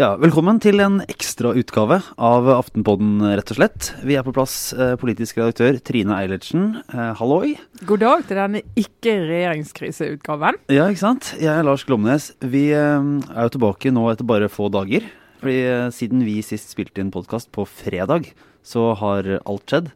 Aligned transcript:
Ja, 0.00 0.14
Velkommen 0.16 0.56
til 0.64 0.80
en 0.80 1.02
ekstrautgave 1.12 1.98
av 2.16 2.46
Aftenpodden, 2.48 3.18
rett 3.36 3.50
og 3.52 3.58
slett. 3.58 3.90
Vi 4.00 4.14
er 4.16 4.22
på 4.24 4.32
plass, 4.32 4.72
eh, 4.72 4.94
politisk 4.96 5.36
redaktør 5.36 5.76
Trine 5.84 6.14
Eilertsen. 6.16 6.80
Eh, 6.88 7.12
halloi. 7.18 7.58
God 7.84 8.00
dag 8.00 8.24
til 8.24 8.38
denne 8.38 8.62
ikke-regjeringskriseutgaven. 8.80 10.56
Ja, 10.72 10.88
ikke 10.88 11.04
sant. 11.04 11.34
Jeg 11.36 11.52
er 11.52 11.62
Lars 11.62 11.84
Glomnes. 11.84 12.32
Vi 12.40 12.72
eh, 12.72 12.96
er 13.36 13.42
jo 13.44 13.52
tilbake 13.52 13.92
nå 13.92 14.08
etter 14.08 14.24
bare 14.24 14.48
få 14.48 14.70
dager. 14.72 15.04
Fordi 15.42 15.92
siden 15.92 16.24
vi 16.24 16.40
sist 16.40 16.72
spilte 16.72 17.04
inn 17.04 17.12
podkast 17.12 17.52
på 17.52 17.68
fredag, 17.68 18.32
så 18.64 18.96
har 18.96 19.28
alt 19.44 19.66
skjedd. 19.68 19.92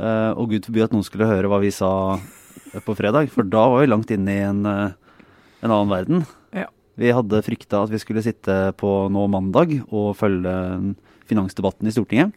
Eh, 0.00 0.32
og 0.34 0.50
gud 0.50 0.66
forby 0.66 0.82
at 0.82 0.90
noen 0.90 1.06
skulle 1.06 1.30
høre 1.30 1.46
hva 1.46 1.62
vi 1.62 1.70
sa 1.70 2.18
på 2.82 2.98
fredag, 2.98 3.30
for 3.30 3.46
da 3.46 3.68
var 3.70 3.86
vi 3.86 3.92
langt 3.94 4.10
inne 4.10 4.26
i 4.26 4.42
en, 4.42 4.66
en 4.66 5.70
annen 5.70 5.94
verden. 5.94 6.26
Vi 6.96 7.12
hadde 7.12 7.42
frykta 7.44 7.82
at 7.84 7.92
vi 7.92 8.00
skulle 8.00 8.24
sitte 8.24 8.54
på 8.80 8.92
nå 9.12 9.26
mandag 9.28 9.74
og 9.90 10.14
følge 10.16 10.54
finansdebatten 11.28 11.88
i 11.88 11.92
Stortinget. 11.94 12.32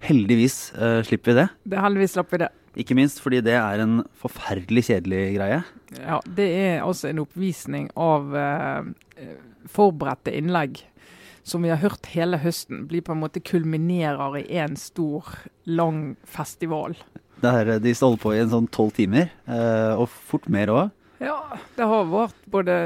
Heldigvis 0.00 0.72
eh, 0.72 1.00
slipper 1.04 1.32
vi 1.32 1.38
det. 1.42 1.48
Det 1.68 1.82
heldigvis 1.84 2.16
slapp 2.16 2.32
vi 2.32 2.40
det. 2.46 2.50
Ikke 2.80 2.96
minst 2.96 3.20
fordi 3.20 3.42
det 3.44 3.56
er 3.58 3.82
en 3.82 4.00
forferdelig 4.16 4.86
kjedelig 4.88 5.22
greie. 5.36 5.62
Ja, 5.98 6.20
Det 6.24 6.46
er 6.46 6.84
altså 6.86 7.10
en 7.10 7.20
oppvisning 7.24 7.90
av 7.98 8.30
eh, 8.38 9.34
forberedte 9.68 10.32
innlegg 10.38 10.80
som 11.42 11.64
vi 11.64 11.72
har 11.72 11.80
hørt 11.82 12.06
hele 12.14 12.38
høsten, 12.40 12.84
blir 12.88 13.02
på 13.04 13.14
en 13.14 13.22
måte 13.22 13.42
kulminerer 13.42 14.38
i 14.42 14.60
en 14.60 14.76
stor, 14.78 15.26
lang 15.64 16.14
festival. 16.28 16.94
Det 17.40 17.52
her, 17.52 17.72
de 17.80 17.94
holder 17.96 18.20
på 18.20 18.34
i 18.36 18.40
en 18.42 18.52
sånn 18.52 18.68
tolv 18.72 18.92
timer, 18.96 19.30
eh, 19.48 19.92
og 19.96 20.10
fort 20.12 20.48
mer 20.52 20.72
òg. 20.72 20.90
Ja, 21.20 21.36
det 21.76 21.84
har 21.84 22.06
vært 22.08 22.38
både 22.50 22.76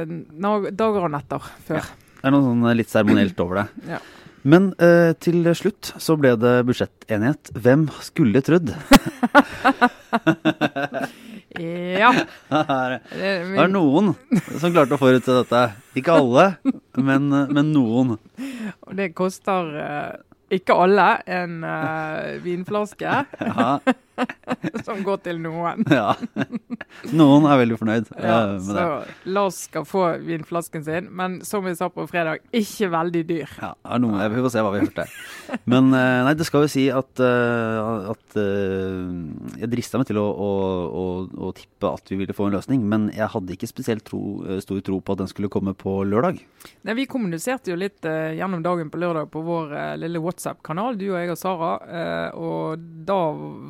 dager 0.74 1.06
og 1.06 1.12
netter 1.14 1.44
før. 1.68 1.86
Det 2.18 2.28
er 2.28 2.34
noe 2.34 2.42
sånn 2.46 2.64
litt 2.78 2.90
seremonielt 2.90 3.40
over 3.44 3.62
det. 3.62 3.66
Ja. 3.94 4.00
Men 4.44 4.72
eh, 4.82 5.12
til 5.24 5.46
slutt 5.56 5.94
så 6.02 6.16
ble 6.20 6.34
det 6.36 6.54
budsjettenighet. 6.68 7.52
Hvem 7.56 7.86
skulle 8.04 8.42
trodd? 8.44 8.74
Ja. 11.54 12.08
Det 12.50 13.00
Det, 13.14 13.58
er 13.62 13.68
noen 13.70 14.08
som 14.58 14.72
klarte 14.74 14.96
å 14.96 14.98
forutse 14.98 15.36
dette. 15.36 15.60
Ikke 15.94 16.16
alle, 16.18 16.46
men, 16.98 17.28
men 17.30 17.70
noen. 17.70 18.16
og 18.82 18.96
det 18.98 19.12
koster 19.14 19.70
eh, 19.78 20.56
ikke 20.58 20.74
alle 20.74 21.06
en 21.30 21.62
eh, 21.64 22.40
vinflaske 22.42 23.14
Ja, 23.38 23.68
som 24.86 25.02
går 25.04 25.20
til 25.24 25.40
noen. 25.42 25.84
ja. 25.98 26.14
Noen 27.14 27.48
er 27.50 27.60
veldig 27.62 27.78
fornøyd 27.80 28.10
ja, 28.14 28.38
uh, 28.38 28.52
med 28.54 28.68
så 28.68 28.76
det. 28.78 29.14
Lars 29.34 29.60
skal 29.68 29.86
få 29.88 30.04
vinflasken 30.24 30.84
sin, 30.86 31.08
men 31.10 31.40
som 31.46 31.64
vi 31.66 31.74
sa 31.78 31.88
på 31.92 32.06
fredag, 32.10 32.44
ikke 32.54 32.90
veldig 32.94 33.24
dyr. 33.28 33.54
Ja, 33.60 33.72
noen, 34.00 34.20
jeg 34.22 34.34
får 34.36 34.52
se 34.54 34.64
hva 34.64 34.72
vi 34.74 34.84
hørte. 34.84 35.06
Men 35.70 35.90
uh, 35.94 36.22
nei, 36.28 36.34
det 36.38 36.46
skal 36.48 36.66
jo 36.66 36.72
si 36.72 36.86
at, 36.92 37.12
uh, 37.22 38.10
at 38.14 38.38
eh, 38.40 39.60
jeg 39.62 39.70
drista 39.72 40.00
meg 40.00 40.08
til 40.08 40.18
å, 40.20 40.26
å, 40.26 40.50
å, 40.86 41.04
å 41.48 41.52
tippe 41.56 41.90
at 41.90 42.10
vi 42.10 42.18
ville 42.20 42.36
få 42.36 42.48
en 42.48 42.56
løsning, 42.56 42.84
men 42.88 43.08
jeg 43.14 43.30
hadde 43.32 43.54
ikke 43.56 43.68
spesielt 43.70 44.04
tro, 44.08 44.20
eh, 44.46 44.60
stor 44.64 44.80
tro 44.84 45.00
på 45.00 45.14
at 45.16 45.22
den 45.22 45.30
skulle 45.30 45.50
komme 45.52 45.74
på 45.78 45.96
lørdag. 46.08 46.40
Nei, 46.84 46.96
Vi 46.98 47.06
kommuniserte 47.10 47.72
jo 47.72 47.78
litt 47.80 48.04
eh, 48.08 48.34
gjennom 48.38 48.62
dagen 48.64 48.90
på 48.92 49.00
lørdag 49.02 49.30
på 49.32 49.42
vår 49.44 49.74
eh, 49.78 49.92
lille 50.04 50.22
WhatsApp-kanal, 50.24 50.98
du 51.00 51.08
og 51.12 51.18
jeg 51.20 51.32
og 51.34 51.40
Sara. 51.40 51.72
eh, 51.88 52.28
og 52.38 52.84
da 53.08 53.20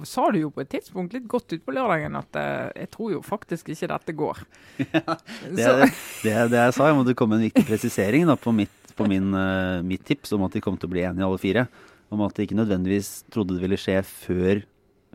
sa 0.09 0.29
du 0.34 0.34
jo 0.41 0.51
på 0.55 0.63
et 0.65 0.71
tidspunkt 0.75 1.15
litt 1.17 1.27
godt 1.31 1.53
ut 1.55 1.65
på 1.65 1.75
lørdagen 1.77 2.17
at 2.19 2.39
eh, 2.41 2.71
jeg 2.85 2.91
tror 2.95 3.15
jo 3.15 3.23
faktisk 3.25 3.71
ikke 3.75 3.91
dette 3.93 4.15
går. 4.19 4.43
Det 5.57 5.65
er 5.65 5.85
det, 5.85 6.37
det 6.53 6.61
jeg 6.61 6.77
sa. 6.77 6.89
Jeg 6.91 6.99
måtte 6.99 7.17
komme 7.19 7.37
med 7.37 7.45
en 7.45 7.49
viktig 7.51 7.67
presisering 7.69 8.27
da, 8.29 8.37
på, 8.41 8.53
mitt, 8.57 8.95
på 8.99 9.07
min, 9.11 9.33
eh, 9.39 9.83
mitt 9.87 10.05
tips 10.07 10.35
om 10.37 10.47
at 10.47 10.57
de 10.57 10.63
kom 10.65 10.79
til 10.81 10.91
å 10.91 10.95
bli 10.95 11.05
enige 11.07 11.27
alle 11.27 11.43
fire. 11.43 11.67
Om 12.13 12.23
at 12.27 12.37
de 12.37 12.47
ikke 12.47 12.59
nødvendigvis 12.59 13.13
trodde 13.33 13.57
det 13.57 13.65
ville 13.65 13.79
skje 13.81 14.01
før 14.07 14.65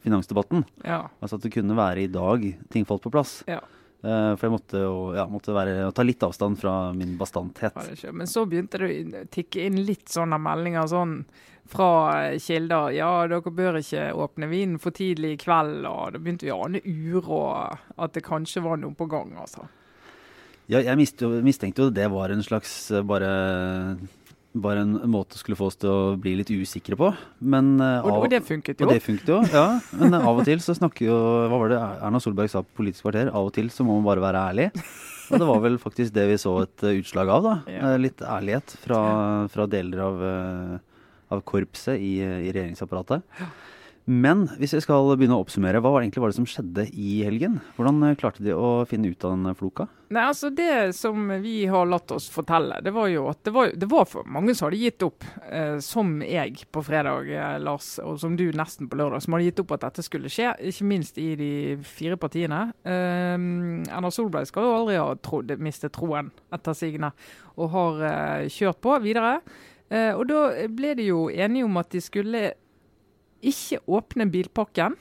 finansdebatten. 0.03 0.63
ja, 0.85 1.03
Altså 1.19 1.40
at 1.40 1.46
det 1.46 1.53
kunne 1.53 1.75
være 1.78 2.06
i 2.06 2.12
dag 2.12 2.46
ting 2.72 2.88
falt 2.88 3.03
på 3.03 3.12
plass. 3.13 3.41
Ja. 3.50 3.59
Eh, 4.01 4.35
for 4.39 4.47
jeg 4.47 4.53
måtte, 4.53 4.79
jo- 4.79 5.13
ja, 5.13 5.25
måtte 5.27 5.51
være, 5.53 5.91
ta 5.93 6.03
litt 6.03 6.23
avstand 6.23 6.57
fra 6.57 6.93
min 6.95 7.17
bastanthet. 7.17 7.75
Ja. 8.03 8.11
Men 8.15 8.27
så 8.27 8.45
begynte 8.47 8.79
det 8.79 8.89
å 9.25 9.25
tikke 9.29 9.65
inn 9.65 9.81
litt 9.85 10.07
sånne 10.07 10.39
meldinger 10.39 10.87
sånn 10.87 11.25
fra 11.67 11.89
eh, 12.31 12.37
kilder. 12.39 12.93
Ja, 12.95 13.27
dere 13.27 13.51
bør 13.51 13.77
ikke 13.81 14.13
åpne 14.15 14.47
vinen 14.49 14.79
for 14.79 14.91
tidlig 14.95 15.33
i 15.35 15.41
kveld. 15.43 15.83
Og 15.85 16.13
da 16.15 16.19
begynte 16.19 16.47
vi 16.47 16.53
å 16.55 16.63
ane 16.65 16.79
uråd 16.81 17.77
at 17.97 18.13
det 18.15 18.23
kanskje 18.23 18.63
var 18.63 18.77
noe 18.77 18.95
på 18.95 19.09
gang, 19.11 19.35
altså. 19.37 19.67
Ja, 20.69 20.79
jeg 20.79 20.95
mistenkte 20.97 21.81
jo- 21.81 21.89
jo 21.89 21.89
det 21.89 22.07
var 22.11 22.29
en 22.29 22.43
slags 22.45 22.91
eh, 22.91 23.01
bare 23.01 23.97
bare 24.57 24.81
en 24.81 24.95
måte 25.11 25.37
skulle 25.37 25.57
få 25.59 25.67
oss 25.69 25.77
til 25.77 25.91
å 25.91 26.15
bli 26.19 26.33
litt 26.39 26.49
usikre 26.49 26.97
på. 26.97 27.11
Men, 27.39 27.75
uh, 27.77 28.01
Og, 28.01 28.09
av, 28.11 28.23
og 28.25 28.31
det 28.33 28.41
funket 28.47 28.81
jo. 28.81 28.87
og 28.87 28.95
det 28.95 29.03
funket 29.05 29.29
jo, 29.29 29.37
ja. 29.53 29.67
Men 29.99 30.17
uh, 30.17 30.25
av 30.25 30.41
og 30.41 30.47
til 30.47 30.63
så 30.63 30.73
snakker 30.77 31.05
jo 31.05 31.17
Hva 31.51 31.59
var 31.61 31.73
det 31.73 31.79
Erna 31.79 32.21
Solberg 32.23 32.49
sa 32.49 32.63
på 32.65 32.81
Politisk 32.81 33.05
kvarter? 33.05 33.29
Av 33.29 33.45
og 33.45 33.53
til 33.55 33.69
så 33.73 33.85
må 33.85 33.99
man 33.99 34.07
bare 34.07 34.23
være 34.23 34.43
ærlig. 34.49 34.67
Og 35.29 35.37
det 35.37 35.49
var 35.51 35.61
vel 35.61 35.77
faktisk 35.77 36.15
det 36.15 36.25
vi 36.31 36.39
så 36.41 36.55
et 36.63 36.85
uh, 36.87 36.95
utslag 36.97 37.29
av, 37.29 37.45
da. 37.45 37.55
Ja. 37.69 37.93
Litt 38.01 38.23
ærlighet 38.25 38.73
fra, 38.81 39.01
fra 39.53 39.67
deler 39.69 40.01
av, 40.07 40.23
av 41.29 41.43
korpset 41.45 42.01
i, 42.01 42.16
i 42.17 42.49
regjeringsapparatet. 42.49 43.21
Men 44.09 44.47
hvis 44.57 44.73
vi 44.73 44.81
skal 44.81 45.11
begynne 45.13 45.37
å 45.37 45.43
oppsummere, 45.43 45.77
hva 45.83 45.91
var 45.93 46.01
det 46.01 46.07
egentlig 46.07 46.23
var 46.23 46.33
det 46.33 46.39
som 46.39 46.49
skjedde 46.49 46.87
i 46.97 47.19
helgen? 47.27 47.59
Hvordan 47.77 48.17
klarte 48.17 48.41
de 48.41 48.57
å 48.57 48.79
finne 48.89 49.11
ut 49.13 49.27
av 49.27 49.35
den 49.35 49.53
floka? 49.59 49.85
Nei, 50.09 50.24
altså 50.25 50.50
Det 50.50 50.96
som 50.97 51.28
vi 51.44 51.68
har 51.70 51.86
latt 51.86 52.09
oss 52.16 52.25
fortelle, 52.34 52.80
det 52.81 52.90
var 52.96 53.12
jo 53.12 53.28
at 53.30 53.44
det 53.46 53.52
var, 53.53 53.70
det 53.78 53.90
var 53.92 54.08
for 54.09 54.25
mange 54.25 54.56
som 54.58 54.66
hadde 54.66 54.80
gitt 54.81 55.03
opp. 55.06 55.25
Eh, 55.46 55.75
som 55.86 56.16
jeg 56.25 56.64
på 56.74 56.81
fredag, 56.86 57.30
eh, 57.30 57.58
Lars, 57.62 57.92
og 58.02 58.18
som 58.22 58.34
du 58.40 58.47
nesten 58.58 58.90
på 58.90 58.97
lørdag, 58.97 59.22
som 59.22 59.36
hadde 59.38 59.52
gitt 59.52 59.62
opp 59.62 59.75
at 59.78 59.86
dette 59.86 60.06
skulle 60.08 60.31
skje. 60.34 60.56
Ikke 60.72 60.88
minst 60.90 61.20
i 61.22 61.28
de 61.38 61.52
fire 61.86 62.18
partiene. 62.18 62.64
Eh, 62.81 63.36
Erna 63.38 64.09
Solberg 64.09 64.50
skal 64.50 64.66
jo 64.66 64.78
aldri 64.80 64.97
ha 64.97 65.12
trodd, 65.22 65.53
mistet 65.62 65.94
troen 65.94 66.31
etter 66.58 66.78
sigende, 66.78 67.12
og 67.59 67.70
har 67.76 68.02
eh, 68.09 68.47
kjørt 68.50 68.81
på 68.81 68.97
videre. 69.06 69.36
Eh, 69.94 70.09
og 70.16 70.26
da 70.31 70.47
ble 70.74 70.96
de 70.97 71.06
jo 71.12 71.28
enige 71.30 71.70
om 71.70 71.78
at 71.84 71.94
de 71.94 72.02
skulle 72.02 72.47
ikke 73.46 73.84
åpne 73.86 74.26
bilpakken. 74.34 74.97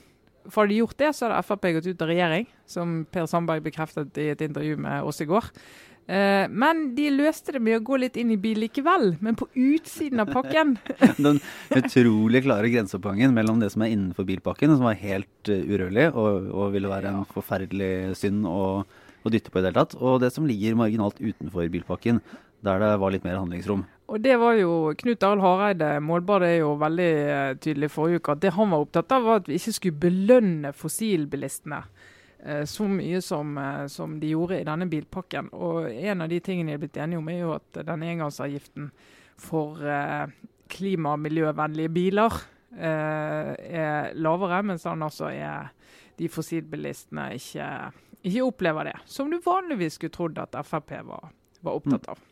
For 0.49 0.65
hadde 0.65 0.75
de 0.75 0.81
gjort 0.83 0.99
det, 1.01 1.13
så 1.17 1.29
hadde 1.29 1.43
Frp 1.45 1.69
gått 1.77 1.91
ut 1.91 2.03
av 2.05 2.11
regjering, 2.11 2.49
som 2.69 3.03
Per 3.13 3.29
Sandberg 3.31 3.65
bekreftet 3.67 4.19
i 4.21 4.31
et 4.33 4.43
intervju 4.45 4.79
med 4.81 5.07
oss 5.09 5.23
i 5.25 5.29
går. 5.29 5.51
Eh, 6.09 6.47
men 6.49 6.95
de 6.97 7.11
løste 7.13 7.53
det 7.53 7.61
med 7.61 7.77
å 7.77 7.85
gå 7.85 7.99
litt 8.01 8.17
inn 8.17 8.31
i 8.33 8.39
bil 8.41 8.63
likevel, 8.63 9.11
men 9.21 9.37
på 9.37 9.45
utsiden 9.53 10.23
av 10.25 10.31
pakken. 10.33 10.79
Den 11.21 11.41
utrolig 11.77 12.47
klare 12.47 12.71
grenseoppgangen 12.73 13.35
mellom 13.37 13.61
det 13.61 13.69
som 13.75 13.85
er 13.85 13.93
innenfor 13.93 14.25
bilpakken, 14.29 14.73
som 14.73 14.89
var 14.89 14.97
helt 15.03 15.53
uh, 15.53 15.59
urørlig 15.69 16.09
og, 16.15 16.49
og 16.49 16.73
ville 16.73 16.89
være 16.89 17.13
en 17.13 17.29
forferdelig 17.29 18.17
synd 18.17 18.49
å, 18.49 18.87
å 18.89 19.35
dytte 19.35 19.53
på 19.53 19.61
i 19.61 19.67
det 19.67 19.75
hele 19.75 19.83
tatt, 19.83 19.99
og 20.01 20.23
det 20.25 20.33
som 20.33 20.49
ligger 20.49 20.81
marginalt 20.81 21.21
utenfor 21.21 21.69
bilpakken, 21.77 22.23
der 22.65 22.81
det 22.83 22.95
var 23.05 23.13
litt 23.13 23.29
mer 23.29 23.37
handlingsrom. 23.43 23.85
Og 24.09 24.21
det 24.25 24.39
var 24.41 24.57
jo 24.57 24.95
Knut 24.97 25.25
Arild 25.27 25.45
Hareide 25.45 25.89
målbar 26.01 26.41
det 26.41 26.55
er 26.55 26.63
jo 26.63 26.71
veldig 26.81 27.09
eh, 27.29 27.57
tydelig 27.61 27.91
forrige 27.93 28.23
uke 28.23 28.35
at 28.35 28.45
det 28.45 28.55
han 28.57 28.71
var 28.73 28.85
opptatt 28.85 29.13
av, 29.13 29.27
var 29.27 29.43
at 29.43 29.51
vi 29.51 29.59
ikke 29.61 29.75
skulle 29.77 30.03
belønne 30.05 30.71
fossilbilistene 30.77 31.81
eh, 32.41 32.63
så 32.69 32.87
mye 32.89 33.21
som, 33.25 33.51
eh, 33.61 33.85
som 33.93 34.15
de 34.21 34.31
gjorde 34.33 34.63
i 34.63 34.65
denne 34.69 34.89
bilpakken. 34.89 35.51
Og 35.53 35.91
en 35.93 36.25
av 36.25 36.33
de 36.33 36.39
tingene 36.41 36.73
de 36.73 36.79
er 36.79 36.85
blitt 36.87 36.97
enige 37.05 37.21
om, 37.21 37.29
er 37.29 37.43
jo 37.43 37.53
at 37.59 37.83
den 37.91 38.07
engangsavgiften 38.09 38.89
for 39.39 39.85
klima- 40.73 41.13
og 41.15 41.21
miljøvennlige 41.23 41.93
biler 41.95 42.41
er 42.75 44.11
lavere, 44.19 44.59
mens 44.67 44.83
han 44.89 45.05
altså 45.07 45.29
er 45.31 45.69
de 46.19 46.27
fossilbilistene 46.29 47.29
ikke, 47.37 47.69
ikke 48.25 48.49
opplever 48.49 48.91
det. 48.91 48.97
Som 49.07 49.31
du 49.31 49.39
vanligvis 49.45 50.01
skulle 50.01 50.17
trodd 50.17 50.43
at 50.43 50.59
Frp 50.67 50.97
var, 51.07 51.31
var 51.63 51.79
opptatt 51.79 52.11
av. 52.17 52.27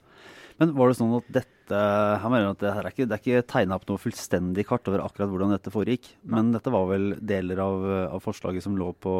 Men 0.60 0.72
var 0.76 0.88
det 0.88 0.98
sånn 0.98 1.14
at 1.18 1.28
dette 1.34 1.52
jeg 1.66 2.30
mener 2.30 2.52
at 2.52 2.60
det, 2.62 2.70
her 2.76 2.86
er 2.86 2.94
ikke, 2.94 3.06
det 3.10 3.16
er 3.16 3.22
ikke 3.22 3.46
tegna 3.50 3.76
opp 3.76 3.88
noe 3.88 3.98
fullstendig 3.98 4.64
kart 4.68 4.86
over 4.86 5.02
akkurat 5.02 5.32
hvordan 5.32 5.54
dette 5.56 5.72
foregikk, 5.74 6.12
men 6.30 6.52
dette 6.54 6.70
var 6.70 6.86
vel 6.92 7.08
deler 7.18 7.58
av, 7.64 7.86
av 8.14 8.22
forslaget 8.22 8.62
som 8.62 8.76
lå 8.78 8.92
på 9.02 9.14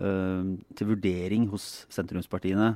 eh, 0.00 0.54
til 0.78 0.88
vurdering 0.88 1.50
hos 1.52 1.84
sentrumspartiene 1.92 2.74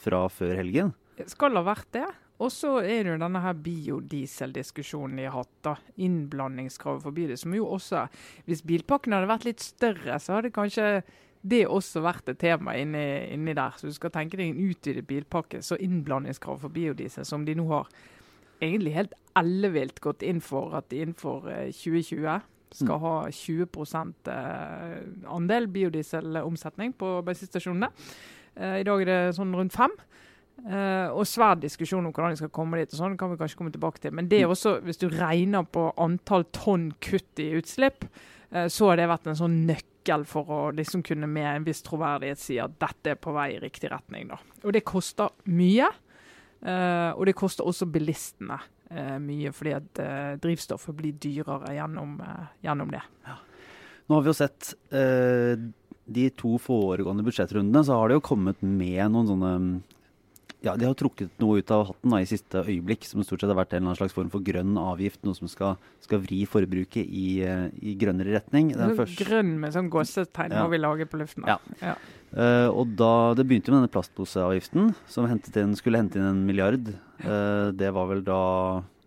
fra 0.00 0.26
før 0.32 0.58
helgen? 0.60 0.92
skal 1.28 1.56
ha 1.58 1.64
vært 1.66 1.88
det. 1.96 2.06
Og 2.40 2.48
så 2.52 2.78
er 2.80 3.04
det 3.04 3.12
jo 3.12 3.20
denne 3.20 3.42
her 3.44 3.56
biodieseldiskusjonen 3.66 5.18
de 5.20 5.26
har 5.28 5.42
hatt. 5.42 5.56
da, 5.66 5.74
Innblandingskravet 6.00 7.04
for 7.04 7.16
biodiesel. 7.16 7.42
Som 7.42 7.56
jo 7.58 7.66
også, 7.68 8.06
hvis 8.46 8.64
bilpakken 8.64 9.12
hadde 9.12 9.28
vært 9.28 9.44
litt 9.48 9.60
større, 9.64 10.16
så 10.16 10.38
hadde 10.38 10.54
kanskje 10.54 11.02
det 11.40 11.62
er 11.62 11.72
også 11.72 12.02
vært 12.04 12.28
et 12.28 12.40
tema 12.40 12.74
inni, 12.76 13.04
inni 13.32 13.54
der. 13.56 13.76
Så 13.78 13.88
du 13.88 13.96
skal 13.96 14.12
tenke 14.12 14.36
deg 14.36 14.50
en 14.50 14.70
utvidet 14.70 15.06
bilpakke, 15.08 15.62
så 15.64 15.78
innblandingskrav 15.80 16.60
for 16.60 16.72
biodiesel, 16.74 17.24
som 17.24 17.46
de 17.46 17.56
nå 17.56 17.64
har 17.70 17.88
egentlig 18.60 18.94
helt 18.96 19.14
ellevilt 19.40 20.02
gått 20.04 20.24
inn 20.26 20.42
for 20.44 20.74
at 20.76 20.90
de 20.92 21.00
innenfor 21.00 21.48
eh, 21.48 21.70
2020 21.72 22.42
skal 22.80 23.00
ha 23.02 23.14
20 23.34 23.64
eh, 24.30 24.98
andel 25.32 25.68
biodieselomsetning 25.72 26.92
på 27.00 27.16
bensinstasjonene. 27.26 27.88
Eh, 28.54 28.80
I 28.82 28.86
dag 28.86 29.02
er 29.02 29.10
det 29.10 29.36
sånn 29.38 29.56
rundt 29.56 29.76
fem. 29.76 29.96
Og 30.60 31.22
svær 31.24 31.54
diskusjon 31.56 32.04
om 32.04 32.12
hvordan 32.12 32.34
de 32.34 32.36
skal 32.42 32.50
komme 32.52 32.76
dit. 32.76 32.90
og 32.92 32.98
sånn 32.98 33.14
kan 33.16 33.30
vi 33.30 33.38
kanskje 33.40 33.56
komme 33.56 33.70
tilbake 33.72 34.02
til. 34.02 34.12
Men 34.12 34.26
det 34.28 34.42
er 34.42 34.44
mm. 34.44 34.50
også, 34.52 34.74
hvis 34.84 35.00
du 35.00 35.06
regner 35.08 35.64
på 35.64 35.86
antall 35.96 36.44
tonn 36.52 36.90
kutt 37.00 37.40
i 37.40 37.46
utslipp, 37.56 38.04
så 38.50 38.88
har 38.88 38.98
det 38.98 39.06
vært 39.06 39.28
en 39.30 39.38
sånn 39.38 39.56
nøkkel 39.68 40.24
for 40.26 40.48
å 40.50 40.60
liksom 40.74 41.04
kunne 41.06 41.28
med 41.30 41.46
en 41.46 41.66
viss 41.68 41.84
troverdighet 41.86 42.40
si 42.42 42.56
at 42.58 42.72
dette 42.82 43.12
er 43.12 43.18
på 43.20 43.30
vei 43.36 43.52
i 43.54 43.60
riktig 43.62 43.92
retning. 43.92 44.32
Da. 44.32 44.40
Og 44.64 44.74
det 44.74 44.82
koster 44.88 45.30
mye. 45.46 45.86
Uh, 46.60 47.14
og 47.14 47.22
det 47.28 47.36
koster 47.38 47.64
også 47.64 47.86
bilistene 47.88 48.58
mye, 49.22 49.52
fordi 49.54 49.70
at 49.76 50.00
drivstoffet 50.42 50.96
blir 50.98 51.14
dyrere 51.22 51.76
gjennom, 51.76 52.16
gjennom 52.58 52.90
det. 52.90 53.04
Ja. 53.22 53.36
Nå 54.10 54.16
har 54.16 54.24
vi 54.26 54.32
jo 54.32 54.34
sett 54.34 54.72
de 56.10 56.24
to 56.34 56.56
foregående 56.58 57.22
budsjettrundene, 57.22 57.84
så 57.86 58.00
har 58.00 58.10
det 58.10 58.18
jo 58.18 58.24
kommet 58.32 58.58
med 58.66 59.04
noen 59.14 59.30
sånne 59.30 59.52
ja, 60.60 60.74
de 60.76 60.84
har 60.84 60.96
trukket 60.98 61.32
noe 61.40 61.60
ut 61.62 61.70
av 61.72 61.86
hatten 61.88 62.12
da, 62.12 62.18
i 62.20 62.28
siste 62.28 62.60
øyeblikk, 62.60 63.06
som 63.08 63.22
stort 63.24 63.40
sett 63.42 63.50
har 63.52 63.58
vært 63.58 63.72
en 63.72 63.80
eller 63.80 63.90
annen 63.90 64.00
slags 64.00 64.16
form 64.16 64.30
for 64.32 64.44
grønn 64.44 64.76
avgift. 64.80 65.22
Noe 65.24 65.36
som 65.38 65.48
skal, 65.48 65.78
skal 66.04 66.20
vri 66.20 66.42
forbruket 66.48 67.04
i, 67.06 67.40
eh, 67.46 67.68
i 67.80 67.94
grønnere 68.00 68.34
retning. 68.36 68.72
Første... 68.98 69.24
Grønn 69.24 69.54
med 69.62 69.72
sånn 69.76 69.88
gåsetegn 69.92 70.56
ja. 70.56 70.64
må 70.64 70.74
vi 70.74 70.80
lage 70.82 71.08
på 71.08 71.20
luften. 71.22 71.48
Ja. 71.48 71.56
ja. 71.80 71.94
Uh, 72.30 72.68
og 72.68 72.92
da, 72.94 73.32
Det 73.34 73.46
begynte 73.48 73.72
med 73.72 73.80
denne 73.80 73.92
plastposeavgiften, 73.94 74.92
som 75.10 75.26
inn, 75.26 75.78
skulle 75.78 76.02
hente 76.02 76.20
inn 76.20 76.28
en 76.28 76.44
milliard. 76.46 76.92
Uh, 77.24 77.70
det 77.76 77.90
var 77.96 78.10
vel 78.12 78.20
da 78.26 78.42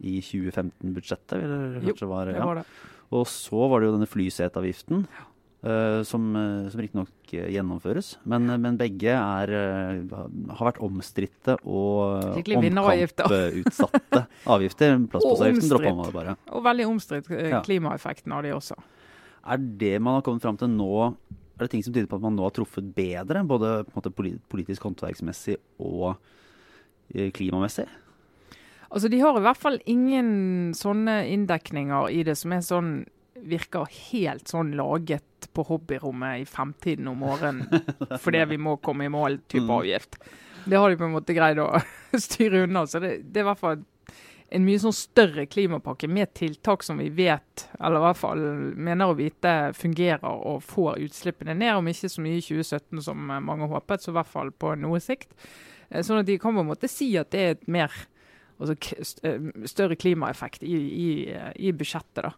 i 0.03 0.17
2015-budsjettet? 0.25 1.37
Jo, 1.85 1.95
det 2.01 2.09
var 2.09 2.33
det. 2.33 2.65
Og 3.13 3.29
så 3.29 3.69
var 3.69 3.79
det 3.79 3.91
jo 3.91 3.95
denne 3.99 4.09
flyseteavgiften. 4.09 5.05
Ja. 5.05 5.29
Uh, 5.63 6.03
som, 6.03 6.35
uh, 6.35 6.67
som 6.67 6.81
riktignok 6.81 7.07
uh, 7.33 7.45
gjennomføres. 7.47 8.17
Men, 8.27 8.49
men 8.59 8.75
begge 8.75 9.13
er, 9.15 9.51
har 10.11 10.67
vært 10.67 10.81
omstridte 10.83 11.55
og 11.63 12.35
omkamputsatte 12.35 14.25
avgifter. 14.57 14.97
Plastposeavgiften 15.13 15.71
droppa 15.71 15.93
man 16.01 16.11
bare. 16.11 16.35
Og 16.51 16.65
veldig 16.67 16.89
omstridt 16.89 17.31
klimaeffekten 17.63 18.35
av 18.35 18.43
de 18.43 18.51
også. 18.57 18.75
Er 19.55 19.63
det 19.63 19.93
man 20.03 20.19
har 20.19 20.27
kommet 20.27 20.43
fram 20.43 20.59
til 20.59 20.67
nå 20.73 20.91
er 21.53 21.63
det 21.63 21.71
ting 21.71 21.85
som 21.85 21.95
tyder 21.95 22.11
på 22.11 22.19
at 22.19 22.25
man 22.25 22.35
nå 22.35 22.43
har 22.43 22.51
truffet 22.57 22.83
bedre, 22.97 23.45
både 23.47 23.85
måte, 23.93 24.11
politisk 24.11 24.83
håndverksmessig 24.83 25.55
og 25.79 26.17
klimamessig? 27.37 27.85
Altså, 28.89 29.07
De 29.07 29.19
har 29.21 29.37
i 29.37 29.47
hvert 29.47 29.61
fall 29.63 29.79
ingen 29.87 30.73
sånne 30.75 31.21
inndekninger 31.31 32.11
i 32.11 32.23
det 32.27 32.35
som 32.41 32.51
er 32.57 32.65
sånn 32.65 32.95
virker 33.49 33.89
helt 34.11 34.49
sånn 34.51 34.73
laget 34.77 35.49
på 35.53 35.65
hobbyrommet 35.67 36.41
i 36.41 36.45
fremtiden 36.49 37.09
om 37.11 37.23
morgenen 37.23 37.83
fordi 38.23 38.43
vi 38.53 38.59
må 38.61 38.77
komme 38.83 39.07
i 39.07 39.11
mål 39.13 39.41
type 39.47 39.65
mm. 39.67 39.75
avgift. 39.77 40.19
Det 40.65 40.79
har 40.79 40.89
de 40.89 40.99
på 40.99 41.07
en 41.07 41.15
måte 41.15 41.35
greid 41.35 41.59
å 41.59 41.69
styre 42.27 42.63
unna. 42.67 42.85
Så 42.87 43.01
det, 43.03 43.17
det 43.23 43.41
er 43.41 43.47
i 43.47 43.49
hvert 43.51 43.61
fall 43.61 43.83
en 44.53 44.65
mye 44.67 44.79
sånn 44.79 44.93
større 44.93 45.47
klimapakke 45.49 46.07
med 46.11 46.33
tiltak 46.37 46.83
som 46.85 46.99
vi 47.01 47.07
vet, 47.09 47.65
eller 47.79 47.97
i 47.97 48.03
hvert 48.03 48.19
fall 48.19 48.43
mener 48.77 49.09
å 49.09 49.17
vite 49.17 49.53
fungerer 49.73 50.29
og 50.29 50.61
får 50.67 51.01
utslippene 51.07 51.55
ned. 51.57 51.73
Om 51.79 51.89
ikke 51.89 52.11
så 52.11 52.21
mye 52.21 52.37
i 52.37 52.43
2017 52.45 53.01
som 53.07 53.31
mange 53.47 53.69
håpet, 53.71 54.03
så 54.03 54.13
i 54.13 54.17
hvert 54.19 54.29
fall 54.29 54.53
på 54.53 54.75
noe 54.77 55.01
sikt. 55.01 55.33
Eh, 55.89 56.03
sånn 56.05 56.21
at 56.21 56.29
de 56.29 56.37
kan 56.41 56.53
på 56.53 56.61
en 56.61 56.69
måte 56.69 56.91
si 56.91 57.09
at 57.17 57.31
det 57.33 57.41
er 57.41 57.55
et 57.57 57.65
mer 57.71 57.95
altså 58.59 58.77
eh, 59.25 59.49
større 59.69 59.97
klimaeffekt 59.99 60.63
i, 60.63 60.77
i, 60.77 61.09
i 61.55 61.73
budsjettet. 61.73 62.27
da. 62.27 62.33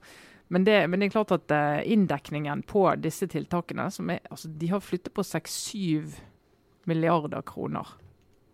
Men 0.48 0.66
det, 0.68 0.78
men 0.88 1.00
det, 1.00 1.08
er 1.08 1.16
klart 1.16 1.34
at 1.34 1.52
uh, 1.52 1.82
inndekningen 1.90 2.62
på 2.70 2.86
disse 3.02 3.28
tiltakene 3.32 3.88
er, 3.90 4.20
altså, 4.30 4.50
De 4.50 4.70
har 4.70 4.84
flyttet 4.84 5.14
på 5.14 5.26
6-7 5.26 6.14
milliarder 6.86 7.42
kroner. 7.42 7.96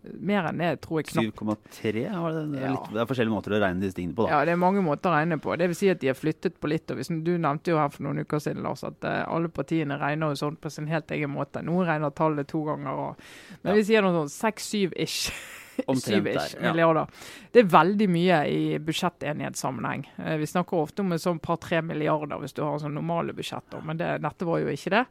Mer 0.02 0.48
enn 0.50 0.58
det 0.58 0.70
tror 0.82 0.98
jeg 0.98 1.12
knapt. 1.12 1.76
7,3? 1.78 1.92
Det, 1.92 2.42
det, 2.50 2.72
det 2.90 3.02
er 3.02 3.06
forskjellige 3.06 3.34
måter 3.34 3.54
å 3.54 3.60
regne 3.62 3.84
disse 3.84 3.94
tingene 3.98 4.16
på. 4.18 4.26
da. 4.26 4.34
Ja, 4.34 4.40
det 4.48 4.56
er 4.56 4.60
mange 4.60 4.82
måter 4.82 5.12
å 5.12 5.14
regne 5.14 5.38
på. 5.42 5.54
Det 5.60 5.68
vil 5.70 5.78
si 5.78 5.90
at 5.92 6.02
de 6.02 6.10
har 6.10 6.18
flyttet 6.18 6.58
på 6.58 6.70
litt. 6.72 6.90
og 6.90 6.98
hvis, 6.98 7.12
Du 7.22 7.32
nevnte 7.36 7.70
jo 7.70 7.78
her 7.78 7.92
for 7.94 8.08
noen 8.08 8.24
uker 8.24 8.42
siden 8.42 8.66
Lars, 8.66 8.82
at 8.88 9.06
uh, 9.06 9.22
alle 9.30 9.52
partiene 9.54 10.00
regner 10.00 10.34
jo 10.34 10.40
sånn 10.42 10.58
på 10.58 10.72
sin 10.74 10.90
helt 10.90 11.14
egen 11.14 11.30
måte. 11.30 11.62
Noen 11.62 11.86
regner 11.86 12.14
tallet 12.18 12.50
to 12.50 12.64
ganger. 12.66 13.02
Og, 13.06 13.26
men 13.62 13.74
ja. 13.74 13.78
vi 13.78 13.88
sier 13.92 14.06
noe 14.06 14.24
sånn 14.24 14.54
6-7 14.56 14.96
ish. 15.06 15.32
Syv-ish 15.72 16.54
ja. 16.58 16.66
milliarder. 16.66 17.06
Det 17.52 17.62
er 17.62 17.70
veldig 17.72 18.08
mye 18.12 18.40
i 18.50 18.62
budsjettenighetssammenheng. 18.82 20.04
Eh, 20.18 20.36
vi 20.42 20.48
snakker 20.50 20.82
ofte 20.82 21.04
om 21.04 21.14
et 21.14 21.22
sånn 21.22 21.40
par-tre 21.42 21.80
milliarder 21.84 22.42
hvis 22.42 22.56
du 22.56 22.62
har 22.64 22.80
sånn 22.82 22.96
normale 22.98 23.34
budsjetter, 23.36 23.80
men 23.86 24.00
det, 24.00 24.10
dette 24.24 24.48
var 24.48 24.62
jo 24.62 24.72
ikke 24.72 24.92
det. 24.98 25.04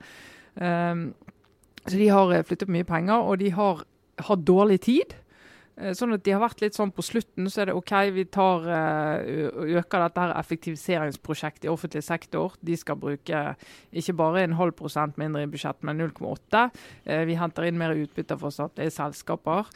Um, 0.61 1.07
så 1.81 1.97
de 1.97 2.11
har 2.13 2.27
flyttet 2.29 2.49
flyttet 2.51 2.73
mye 2.75 2.85
penger, 2.85 3.25
og 3.25 3.39
de 3.41 3.49
har 3.57 3.81
hatt 4.27 4.47
dårlig 4.47 4.81
tid. 4.88 5.15
Eh, 5.81 5.94
sånn 5.97 6.13
at 6.13 6.23
de 6.25 6.33
har 6.35 6.41
vært 6.44 6.62
litt 6.62 6.75
sånn 6.77 6.91
på 6.94 7.03
slutten, 7.06 7.47
så 7.50 7.63
er 7.63 7.69
det 7.69 7.75
OK, 7.77 7.94
vi 8.13 8.25
tar, 8.29 8.65
uh, 8.68 9.71
øker 9.79 10.03
dette 10.03 10.23
her 10.23 10.33
effektiviseringsprosjektet 10.35 11.68
i 11.68 11.71
offentlig 11.71 12.03
sektor. 12.06 12.57
De 12.62 12.75
skal 12.77 13.00
bruke 13.00 13.44
ikke 13.95 14.15
bare 14.19 14.44
en 14.44 14.57
halv 14.59 14.75
prosent 14.77 15.18
mindre 15.21 15.45
i 15.45 15.51
budsjett, 15.51 15.79
men 15.88 16.01
0,8. 16.03 16.65
Uh, 17.07 17.23
vi 17.29 17.38
henter 17.39 17.68
inn 17.68 17.79
mer 17.79 17.95
utbytte 17.95 18.38
for 18.41 18.53
statlige 18.53 18.94
selskaper. 18.94 19.69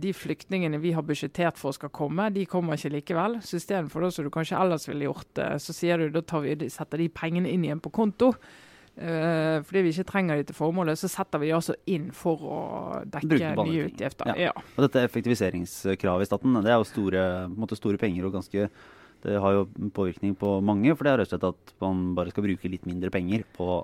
De 0.00 0.10
flyktningene 0.16 0.80
vi 0.82 0.92
har 0.96 1.04
budsjettert 1.06 1.58
for 1.60 1.74
skal 1.76 1.92
komme, 1.94 2.28
de 2.34 2.46
kommer 2.48 2.76
ikke 2.76 2.92
likevel. 2.96 3.38
Så 3.44 3.58
istedenfor 3.60 4.04
det 4.04 4.12
som 4.14 4.26
du 4.26 4.32
kanskje 4.34 4.58
ellers 4.58 4.88
ville 4.88 5.06
gjort, 5.06 5.40
så 5.62 5.74
sier 5.76 6.00
du 6.00 6.16
da 6.16 6.40
vi, 6.42 6.56
setter 6.72 7.00
de 7.00 7.08
pengene 7.12 7.50
inn 7.52 7.64
igjen 7.66 7.82
på 7.82 7.92
konto. 7.94 8.32
Uh, 8.98 9.62
fordi 9.64 9.84
vi 9.86 9.92
ikke 9.94 10.08
trenger 10.10 10.40
de 10.40 10.48
til 10.48 10.56
formålet, 10.58 10.98
så 11.00 11.08
setter 11.08 11.40
vi 11.40 11.52
altså 11.56 11.76
inn 11.88 12.10
for 12.16 12.42
å 12.44 12.62
dekke 13.08 13.52
nye 13.62 13.84
utgifter. 13.86 14.32
Ja. 14.34 14.50
Ja. 14.50 14.64
Og 14.76 14.86
dette 14.86 15.04
effektiviseringskravet 15.06 16.26
i 16.26 16.28
staten, 16.28 16.58
det 16.60 16.72
er 16.72 16.80
jo 16.80 16.88
store, 16.88 17.28
måte, 17.54 17.78
store 17.78 18.00
penger 18.00 18.28
og 18.28 18.40
ganske 18.40 18.68
det 19.20 19.36
har 19.36 19.52
jo 19.52 19.64
påvirkning 19.92 20.32
på 20.38 20.58
mange, 20.64 20.94
for 20.96 21.04
det 21.04 21.12
er 21.12 21.18
rett 21.20 21.28
og 21.28 21.34
slett 21.34 21.48
at 21.50 21.72
man 21.84 22.14
bare 22.16 22.32
skal 22.32 22.46
bruke 22.46 22.70
litt 22.72 22.86
mindre 22.88 23.10
penger 23.12 23.44
på 23.56 23.82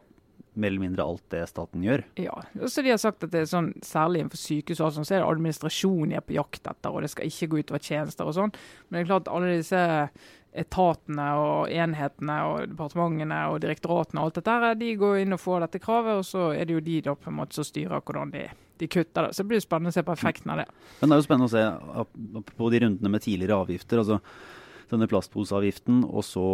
mer 0.56 0.72
eller 0.72 0.80
mindre 0.86 1.04
alt 1.04 1.24
det 1.32 1.42
staten 1.50 1.82
gjør. 1.84 2.02
Ja, 2.20 2.38
så 2.64 2.80
de 2.80 2.94
har 2.94 3.00
sagt 3.00 3.26
at 3.26 3.32
det 3.34 3.42
er 3.42 3.50
sånn, 3.50 3.74
særlig 3.84 4.22
innenfor 4.22 4.40
sykehus 4.40 4.80
og 4.80 4.94
sånn, 4.96 5.04
så 5.04 5.18
er 5.18 5.22
det 5.22 5.28
administrasjon 5.28 6.12
de 6.12 6.16
er 6.16 6.24
på 6.24 6.38
jakt 6.38 6.64
etter, 6.64 6.94
og 6.94 7.04
det 7.04 7.12
skal 7.12 7.28
ikke 7.28 7.50
gå 7.52 7.60
utover 7.60 7.84
tjenester 7.84 8.28
og 8.28 8.36
sånn. 8.38 8.54
Men 8.88 8.96
det 8.96 9.02
er 9.02 9.10
klart 9.10 9.28
alle 9.32 9.58
disse 9.58 9.82
etatene 10.56 11.26
og 11.40 11.72
enhetene 11.72 12.36
og 12.48 12.70
departementene 12.72 13.40
og 13.52 13.60
direktoratene 13.64 14.22
og 14.22 14.30
alt 14.30 14.40
dette 14.40 14.56
her, 14.56 14.78
de 14.80 14.92
går 15.00 15.22
inn 15.22 15.36
og 15.36 15.42
får 15.42 15.66
dette 15.66 15.82
kravet, 15.84 16.20
og 16.20 16.26
så 16.26 16.50
er 16.56 16.66
det 16.66 16.78
jo 16.78 16.84
de 16.84 17.00
da 17.08 17.16
på 17.18 17.32
en 17.32 17.38
måte 17.40 17.58
som 17.58 17.66
styrer 17.66 18.02
hvordan 18.02 18.34
de, 18.34 18.44
de 18.80 18.90
kutter 18.90 19.28
det. 19.28 19.36
Så 19.36 19.44
det 19.44 19.52
blir 19.52 19.64
spennende 19.64 19.94
å 19.94 19.96
se 19.96 20.04
på 20.06 20.16
effekten 20.16 20.54
av 20.54 20.62
det. 20.62 20.68
Men 21.00 21.08
det 21.08 21.16
er 21.16 21.22
jo 21.22 21.28
spennende 21.28 21.50
å 21.50 21.56
se 21.56 22.52
på 22.56 22.70
de 22.72 22.84
rundene 22.86 23.12
med 23.12 23.26
tidligere 23.26 23.64
avgifter. 23.66 24.04
altså 24.04 24.20
denne 24.90 25.08
plastposeavgiften 25.10 26.04
og 26.06 26.22
så, 26.22 26.44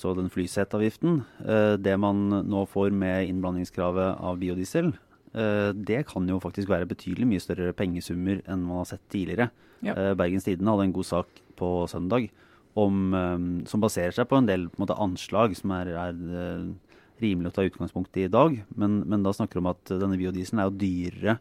så 0.00 0.14
den 0.16 0.30
flyseteavgiften. 0.32 1.18
Eh, 1.44 1.74
det 1.80 1.96
man 2.00 2.22
nå 2.48 2.64
får 2.70 2.94
med 2.96 3.28
innblandingskravet 3.28 4.22
av 4.24 4.38
biodiesel, 4.40 4.92
eh, 5.36 5.70
det 5.76 6.04
kan 6.08 6.28
jo 6.28 6.40
faktisk 6.42 6.70
være 6.72 6.88
betydelig 6.88 7.28
mye 7.28 7.44
større 7.44 7.74
pengesummer 7.76 8.40
enn 8.48 8.64
man 8.64 8.82
har 8.82 8.90
sett 8.94 9.04
tidligere. 9.12 9.50
Ja. 9.84 9.96
Eh, 9.98 10.14
Bergens 10.16 10.48
Tidende 10.48 10.72
hadde 10.72 10.88
en 10.88 10.96
god 10.96 11.10
sak 11.10 11.42
på 11.58 11.74
søndag 11.90 12.30
om, 12.74 13.14
um, 13.14 13.48
som 13.70 13.82
baserer 13.82 14.14
seg 14.14 14.28
på 14.30 14.38
en 14.38 14.48
del 14.48 14.68
på 14.68 14.78
en 14.78 14.84
måte, 14.84 14.98
anslag 15.00 15.54
som 15.58 15.72
er, 15.76 15.92
er 15.94 16.14
uh, 16.14 16.94
rimelig 17.22 17.52
å 17.52 17.56
ta 17.58 17.66
utgangspunkt 17.68 18.16
i 18.18 18.26
i 18.26 18.32
dag. 18.32 18.56
Men, 18.74 19.02
men 19.08 19.26
da 19.26 19.34
snakker 19.34 19.58
vi 19.58 19.64
om 19.64 19.72
at 19.72 19.92
denne 19.92 20.18
biodieselen 20.20 20.62
er 20.62 20.70
jo 20.70 20.78
dyrere 20.82 21.36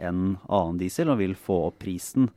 enn 0.00 0.38
annen 0.48 0.80
diesel 0.80 1.12
og 1.12 1.20
vil 1.20 1.36
få 1.36 1.58
opp 1.68 1.82
prisen 1.84 2.30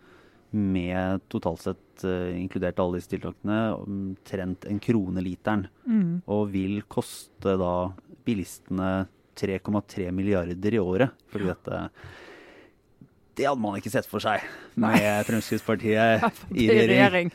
med 0.53 1.23
totalt 1.33 1.63
sett, 1.63 1.85
uh, 2.03 2.29
inkludert 2.35 2.81
alle 2.83 2.99
disse 2.99 3.13
tiltakene, 3.15 3.61
omtrent 3.79 4.67
en 4.69 4.83
krone 4.83 5.23
literen. 5.23 5.67
Mm. 5.87 6.21
Og 6.27 6.51
vil 6.53 6.81
koste 6.91 7.55
da 7.59 7.75
bilistene 8.27 9.07
3,3 9.39 10.11
milliarder 10.13 10.75
i 10.75 10.83
året. 10.83 11.15
fordi 11.31 11.49
dette 11.49 11.87
det 13.37 13.47
hadde 13.47 13.61
man 13.61 13.77
ikke 13.79 13.91
sett 13.93 14.07
for 14.09 14.23
seg 14.23 14.43
med. 14.79 15.01
Fremskrittspartiet 15.27 16.23
i 16.63 16.67
regjering. 16.69 17.31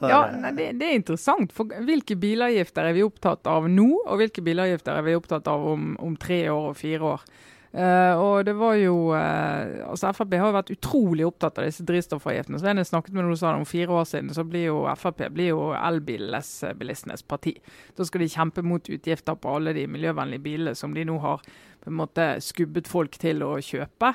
Ja, 0.00 0.24
nei, 0.32 0.52
det, 0.56 0.68
det, 0.80 0.88
er 0.88 1.00
interessant. 1.00 1.52
For 1.56 1.68
hvilke 1.86 2.16
bilavgifter 2.20 2.88
er 2.88 2.96
vi 2.96 3.04
opptatt 3.06 3.48
av 3.50 3.68
nå, 3.70 3.88
og 4.06 4.20
hvilke 4.20 4.44
bilavgifter 4.44 4.96
er 4.96 5.08
vi 5.08 5.16
opptatt 5.18 5.50
av 5.52 5.66
om, 5.74 5.94
om 6.00 6.16
tre 6.20 6.44
år 6.52 6.70
og 6.72 6.78
fire 6.80 7.16
år? 7.16 7.26
Uh, 7.72 8.12
og 8.20 8.44
det 8.44 8.52
var 8.52 8.74
jo 8.76 9.14
uh, 9.16 9.88
altså 9.88 10.10
Frp 10.12 10.34
har 10.36 10.50
jo 10.50 10.56
vært 10.58 10.72
utrolig 10.74 11.24
opptatt 11.24 11.56
av 11.56 11.64
disse 11.64 11.86
drivstoffavgiftene. 11.88 12.58
så 12.60 12.68
jeg 12.68 12.84
snakket 12.84 13.16
med 13.16 13.24
noen 13.24 13.38
sa 13.40 13.54
om 13.56 13.64
fire 13.64 13.94
år 13.96 14.04
siden, 14.10 14.28
så 14.36 14.44
blir 14.44 14.66
jo 14.66 14.82
Frp 15.00 15.22
blir 15.32 15.54
jo 15.54 15.70
elbilbilistenes 15.78 17.24
parti. 17.24 17.54
Da 17.96 18.04
skal 18.04 18.20
de 18.26 18.28
kjempe 18.28 18.64
mot 18.66 18.92
utgifter 18.92 19.40
på 19.40 19.56
alle 19.56 19.72
de 19.72 19.86
miljøvennlige 19.88 20.44
bilene 20.44 20.76
som 20.76 20.92
de 20.92 21.06
nå 21.08 21.16
har 21.24 21.40
på 21.82 21.88
en 21.88 21.96
måte 21.96 22.28
skubbet 22.44 22.92
folk 22.92 23.16
til 23.18 23.40
å 23.46 23.54
kjøpe 23.64 24.12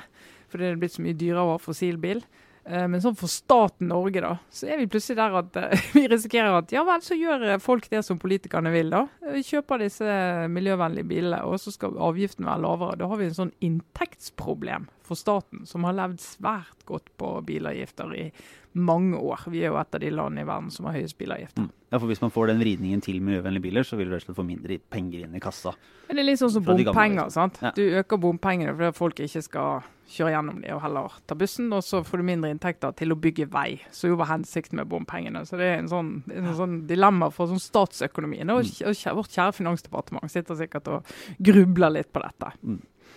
fordi 0.48 0.66
det 0.66 0.74
er 0.74 0.82
blitt 0.82 0.96
så 0.96 1.04
mye 1.04 1.18
dyrere 1.18 1.46
å 1.46 1.54
ha 1.54 1.62
fossilbil. 1.62 2.22
Eh, 2.68 2.84
men 2.90 3.00
sånn 3.00 3.16
for 3.16 3.32
staten 3.32 3.88
Norge, 3.88 4.20
da, 4.20 4.34
så 4.52 4.68
er 4.68 4.82
vi 4.82 4.88
plutselig 4.92 5.16
der 5.16 5.36
at 5.40 5.56
uh, 5.56 5.84
vi 5.96 6.04
risikerer 6.10 6.58
at 6.58 6.74
ja 6.74 6.82
vel, 6.84 7.00
så 7.04 7.16
gjør 7.16 7.46
eh, 7.54 7.62
folk 7.62 7.88
det 7.92 8.02
som 8.04 8.20
politikerne 8.20 8.72
vil, 8.74 8.92
da. 8.92 9.06
Vi 9.32 9.44
kjøper 9.46 9.80
disse 9.80 10.18
miljøvennlige 10.52 11.08
bilene, 11.08 11.40
og 11.48 11.56
så 11.62 11.72
skal 11.72 11.96
avgiften 12.10 12.48
være 12.48 12.64
lavere. 12.66 12.98
Da 13.00 13.08
har 13.08 13.20
vi 13.20 13.30
en 13.30 13.38
sånn 13.38 13.54
inntektsproblem 13.64 14.88
for 15.08 15.16
staten, 15.16 15.64
som 15.68 15.88
har 15.88 15.96
levd 15.96 16.20
svært 16.20 16.84
godt 16.88 17.08
på 17.20 17.32
bilavgifter 17.48 18.12
i 18.18 18.26
mange 18.78 19.18
år. 19.18 19.44
Vi 19.50 19.60
er 19.64 19.72
jo 19.72 19.76
et 19.80 19.94
av 19.94 20.00
de 20.00 20.10
landene 20.10 20.42
i 20.44 20.48
verden 20.48 20.70
som 20.70 20.86
har 20.86 20.94
høyest 20.98 21.18
bilavgifter. 21.18 21.66
Mm. 21.66 21.70
Ja, 21.90 21.98
for 21.98 22.06
Hvis 22.10 22.20
man 22.20 22.30
får 22.30 22.46
den 22.50 22.58
vridningen 22.60 23.00
til 23.02 23.20
miljøvennlige 23.24 23.62
biler, 23.64 23.82
så 23.86 23.96
vil 23.96 24.08
du 24.10 24.14
rett 24.14 24.22
og 24.24 24.28
slett 24.28 24.36
få 24.38 24.44
mindre 24.46 24.78
penger 24.92 25.24
inn 25.24 25.34
i 25.34 25.40
kassa. 25.40 25.72
Men 26.08 26.16
Det 26.16 26.22
er 26.22 26.26
litt 26.28 26.40
sånn 26.40 26.50
som 26.52 26.64
bompenger. 26.64 27.30
sant? 27.32 27.58
Ja. 27.62 27.70
Du 27.74 27.82
øker 27.82 28.18
bompengene 28.20 28.74
fordi 28.76 28.94
folk 28.96 29.14
ikke 29.24 29.42
skal 29.42 29.82
kjøre 30.08 30.32
gjennom 30.32 30.60
de 30.62 30.70
og 30.72 30.80
heller 30.82 31.08
ta 31.26 31.34
bussen. 31.34 31.72
Og 31.72 31.82
så 31.82 32.02
får 32.04 32.18
du 32.18 32.24
mindre 32.24 32.50
inntekter 32.52 32.94
til 32.96 33.08
å 33.12 33.16
bygge 33.20 33.48
vei, 33.50 33.80
som 33.90 34.10
jo 34.10 34.16
var 34.16 34.26
hensikten 34.26 34.76
med 34.76 34.88
bompengene. 34.88 35.44
Så 35.48 35.56
det 35.56 35.66
er 35.72 35.78
en 35.78 35.88
sånn, 35.88 36.22
en 36.30 36.54
sånn 36.54 36.86
dilemma 36.86 37.30
for 37.32 37.46
sånn 37.46 37.60
statsøkonomien. 37.60 38.48
Og, 38.50 38.64
Mm. 38.64 38.88
og 38.88 39.16
vårt 39.24 39.32
kjære 39.32 39.54
finansdepartement 39.54 40.30
sitter 40.30 40.54
sikkert 40.56 40.88
og 40.88 41.04
grubler 41.42 41.90
litt 41.92 42.12
på 42.12 42.20
dette. 42.22 42.52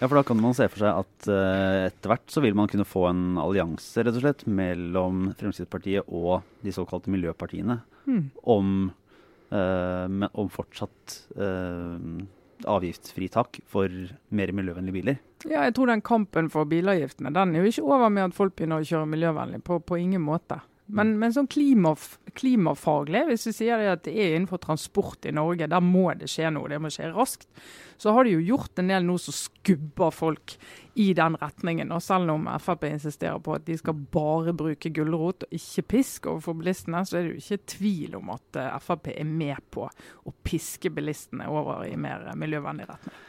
Ja, 0.02 0.08
for 0.10 0.18
da 0.18 0.24
kan 0.26 0.40
man 0.42 0.56
se 0.58 0.66
for 0.66 0.82
seg 0.82 1.00
at 1.04 1.28
uh, 1.30 1.86
etter 1.86 2.10
hvert 2.10 2.34
så 2.34 2.42
vil 2.42 2.56
man 2.58 2.70
kunne 2.72 2.88
få 2.90 3.04
en 3.12 3.36
allianse 3.38 4.02
rett 4.02 4.16
og 4.18 4.24
slett 4.24 4.48
mellom 4.50 5.28
Fremskrittspartiet 5.38 6.10
og 6.10 6.42
de 6.66 6.74
såkalte 6.74 7.14
miljøpartiene 7.14 7.78
mm. 8.10 8.24
om, 8.50 8.72
uh, 9.54 10.26
om 10.34 10.50
fortsatt 10.50 11.20
uh, 11.38 12.26
avgiftsfritak 12.66 13.62
for 13.70 13.94
mer 14.34 14.56
miljøvennlige 14.58 14.98
biler. 14.98 15.22
Ja, 15.46 15.68
jeg 15.68 15.78
tror 15.78 15.94
den 15.94 16.02
kampen 16.06 16.50
for 16.54 16.66
bilavgiftene 16.70 17.30
den 17.38 17.54
er 17.54 17.62
jo 17.62 17.70
ikke 17.70 17.86
over 17.86 18.10
med 18.10 18.32
at 18.32 18.38
folk 18.38 18.58
begynner 18.58 18.82
å 18.82 18.90
kjøre 18.90 19.14
miljøvennlig. 19.14 19.62
På, 19.70 19.78
på 19.86 20.02
ingen 20.02 20.26
måte. 20.26 20.64
Men, 20.92 21.14
men 21.20 21.32
sånn 21.32 21.48
klima, 21.52 21.94
klimafaglig, 22.36 23.24
hvis 23.30 23.48
vi 23.48 23.54
sier 23.56 23.80
det 23.80 23.92
at 23.94 24.04
det 24.08 24.16
er 24.16 24.36
innenfor 24.36 24.60
transport 24.64 25.24
i 25.28 25.34
Norge, 25.36 25.70
der 25.72 25.84
må 25.84 26.10
det 26.20 26.28
skje 26.32 26.52
noe, 26.52 26.68
det 26.72 26.82
må 26.84 26.92
skje 26.92 27.12
raskt, 27.16 27.48
så 28.02 28.12
har 28.16 28.26
de 28.26 28.34
jo 28.34 28.44
gjort 28.44 28.80
en 28.82 28.92
del 28.92 29.06
nå 29.06 29.16
som 29.22 29.36
skubber 29.36 30.12
folk 30.12 30.56
i 31.00 31.12
den 31.16 31.38
retningen. 31.40 31.94
Og 31.96 32.04
selv 32.04 32.34
om 32.34 32.50
Frp 32.60 32.88
insisterer 32.90 33.40
på 33.44 33.56
at 33.56 33.68
de 33.68 33.78
skal 33.80 34.00
bare 34.12 34.56
bruke 34.58 34.92
gulrot 34.92 35.46
og 35.48 35.56
ikke 35.56 35.88
pisk 35.96 36.32
overfor 36.32 36.58
bilistene, 36.60 37.04
så 37.06 37.20
er 37.20 37.28
det 37.28 37.36
jo 37.36 37.44
ikke 37.44 37.74
tvil 37.76 38.18
om 38.20 38.34
at 38.36 38.60
eh, 38.60 38.80
Frp 38.82 39.12
er 39.14 39.28
med 39.30 39.62
på 39.72 39.86
å 39.88 40.34
piske 40.44 40.92
bilistene 40.92 41.48
over 41.52 41.86
i 41.88 41.94
mer 41.96 42.32
miljøvennlig 42.36 42.90
retning. 42.90 43.22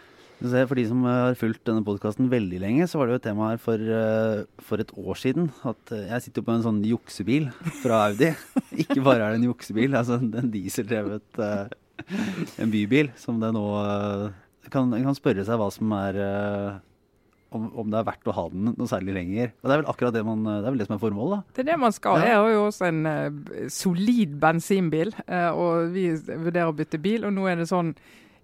For 0.42 0.74
de 0.74 0.84
som 0.88 1.04
har 1.06 1.36
fulgt 1.38 1.62
denne 1.68 1.84
podkasten 1.86 2.30
veldig 2.30 2.58
lenge, 2.62 2.86
så 2.90 2.98
var 2.98 3.08
det 3.08 3.14
jo 3.14 3.20
et 3.20 3.26
tema 3.28 3.50
her 3.52 3.60
for, 3.62 3.78
eh, 3.78 4.42
for 4.58 4.82
et 4.82 4.90
år 4.98 5.18
siden. 5.20 5.50
At 5.62 5.92
eh, 5.94 6.08
jeg 6.10 6.24
sitter 6.24 6.42
jo 6.42 6.46
på 6.48 6.56
en 6.56 6.64
sånn 6.66 6.80
juksebil 6.82 7.50
fra 7.82 8.08
Audi. 8.08 8.32
Ikke 8.82 9.04
bare 9.04 9.22
er 9.22 9.34
det 9.34 9.42
en 9.42 9.50
juksebil, 9.52 9.94
altså 9.94 10.18
en 10.18 10.50
dieseldrevet 10.50 11.38
uh, 11.38 11.70
en 12.58 12.72
bybil 12.72 13.12
som 13.20 13.38
det 13.38 13.52
nå 13.54 13.62
kan, 14.72 14.90
kan 14.90 15.14
spørre 15.14 15.44
seg 15.46 15.60
hva 15.60 15.68
som 15.70 15.92
er 15.94 16.18
om, 17.52 17.68
om, 17.76 17.90
det 17.92 18.00
er 18.00 18.06
verdt 18.08 18.30
å 18.30 18.34
ha 18.34 18.46
den 18.50 18.72
noe 18.72 18.88
særlig 18.90 19.14
lenger. 19.16 19.52
Og 19.60 19.68
Det 19.68 19.74
er 19.74 19.82
vel 19.82 19.90
akkurat 19.92 20.16
det, 20.16 20.24
man, 20.26 20.42
det, 20.48 20.56
er 20.62 20.72
vel 20.72 20.82
det 20.82 20.88
som 20.88 20.96
er 20.96 21.02
formålet? 21.02 21.36
da? 21.36 21.54
Det 21.54 21.62
er 21.62 21.68
det 21.70 21.78
man 21.84 21.94
skal. 21.94 22.24
Jeg 22.24 22.40
har 22.40 22.50
jo 22.50 22.64
også 22.64 22.88
en 22.88 23.06
uh, 23.06 23.68
solid 23.70 24.34
bensinbil, 24.42 25.14
uh, 25.28 25.52
og 25.52 25.94
vi 25.94 26.08
vurderer 26.16 26.72
å 26.72 26.76
bytte 26.76 27.00
bil. 27.02 27.28
Og 27.28 27.36
nå 27.36 27.46
er 27.50 27.60
det 27.60 27.68
sånn 27.70 27.94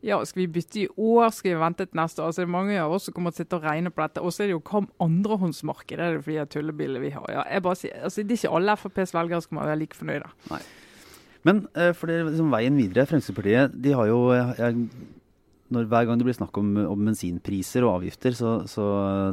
ja, 0.05 0.19
skal 0.27 0.45
vi 0.45 0.49
bytte 0.55 0.81
i 0.85 0.89
år, 0.95 1.31
skal 1.35 1.57
vi 1.57 1.61
vente 1.61 1.87
til 1.89 1.99
neste 1.99 2.23
år? 2.23 2.31
Altså, 2.31 2.43
det 2.43 2.47
er 2.47 2.55
mange 2.55 2.79
av 2.79 2.93
oss 2.95 3.09
som 3.09 3.15
kommer 3.17 3.35
til 3.35 3.43
å 3.43 3.45
sitte 3.45 3.59
og 3.59 3.65
regne 3.67 3.91
på 3.91 4.03
dette. 4.05 4.23
Og 4.23 4.35
så 4.35 4.45
er 4.45 4.51
det 4.51 4.55
jo 4.55 4.65
kom 4.65 4.87
andrehåndsmarkedet 5.03 6.05
er 6.05 6.19
det 6.19 6.25
for 6.27 6.51
tullebiler 6.55 7.03
vi 7.03 7.11
har. 7.17 7.27
Ja, 7.35 7.45
jeg 7.51 7.65
bare 7.67 7.81
sier, 7.81 7.97
altså, 8.07 8.23
det 8.23 8.37
er 8.37 8.43
ikke 8.43 8.59
alle 8.61 8.77
FrPs 8.79 9.15
velgere 9.17 9.43
som 9.43 9.63
er 9.65 9.81
like 9.81 9.99
fornøyde. 9.99 10.31
Nei. 10.53 10.61
Men 11.47 11.65
uh, 11.75 11.91
for 11.97 12.11
det, 12.11 12.21
liksom, 12.29 12.53
veien 12.55 12.79
videre, 12.79 13.07
Fremskrittspartiet, 13.11 13.75
de 13.75 13.95
har 13.99 14.11
jo 14.11 14.21
jeg, 14.35 14.87
når, 15.75 15.91
Hver 15.91 16.07
gang 16.09 16.21
det 16.21 16.27
blir 16.29 16.39
snakk 16.39 16.63
om, 16.63 16.71
om 16.95 17.05
bensinpriser 17.11 17.85
og 17.87 17.99
avgifter, 17.99 18.39
så, 18.39 18.55
så, 18.71 18.87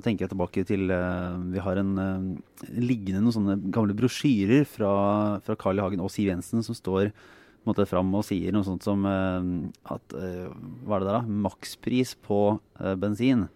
tenker 0.06 0.26
jeg 0.26 0.34
tilbake 0.34 0.66
til 0.68 0.90
uh, 0.90 1.38
Vi 1.54 1.62
har 1.62 1.82
en 1.82 1.94
liggende 2.74 3.22
noen 3.22 3.38
sånne 3.38 3.60
gamle 3.70 3.98
brosjyrer 3.98 4.66
fra, 4.70 4.92
fra 5.46 5.58
Carl 5.62 5.78
I. 5.78 5.86
Hagen 5.86 6.04
og 6.06 6.14
Siv 6.14 6.34
Jensen 6.34 6.66
som 6.66 6.78
står 6.78 7.14
måte, 7.68 7.88
fram 7.90 8.14
og 8.18 8.26
sier 8.28 8.54
noe 8.56 8.66
sånt 8.68 8.86
som 8.86 9.06
at 9.06 10.14
Hva 10.16 10.98
er 10.98 11.04
det 11.04 11.08
der, 11.08 11.18
da? 11.18 11.22
Makspris 11.46 12.16
på 12.26 12.60
bensin. 13.02 13.48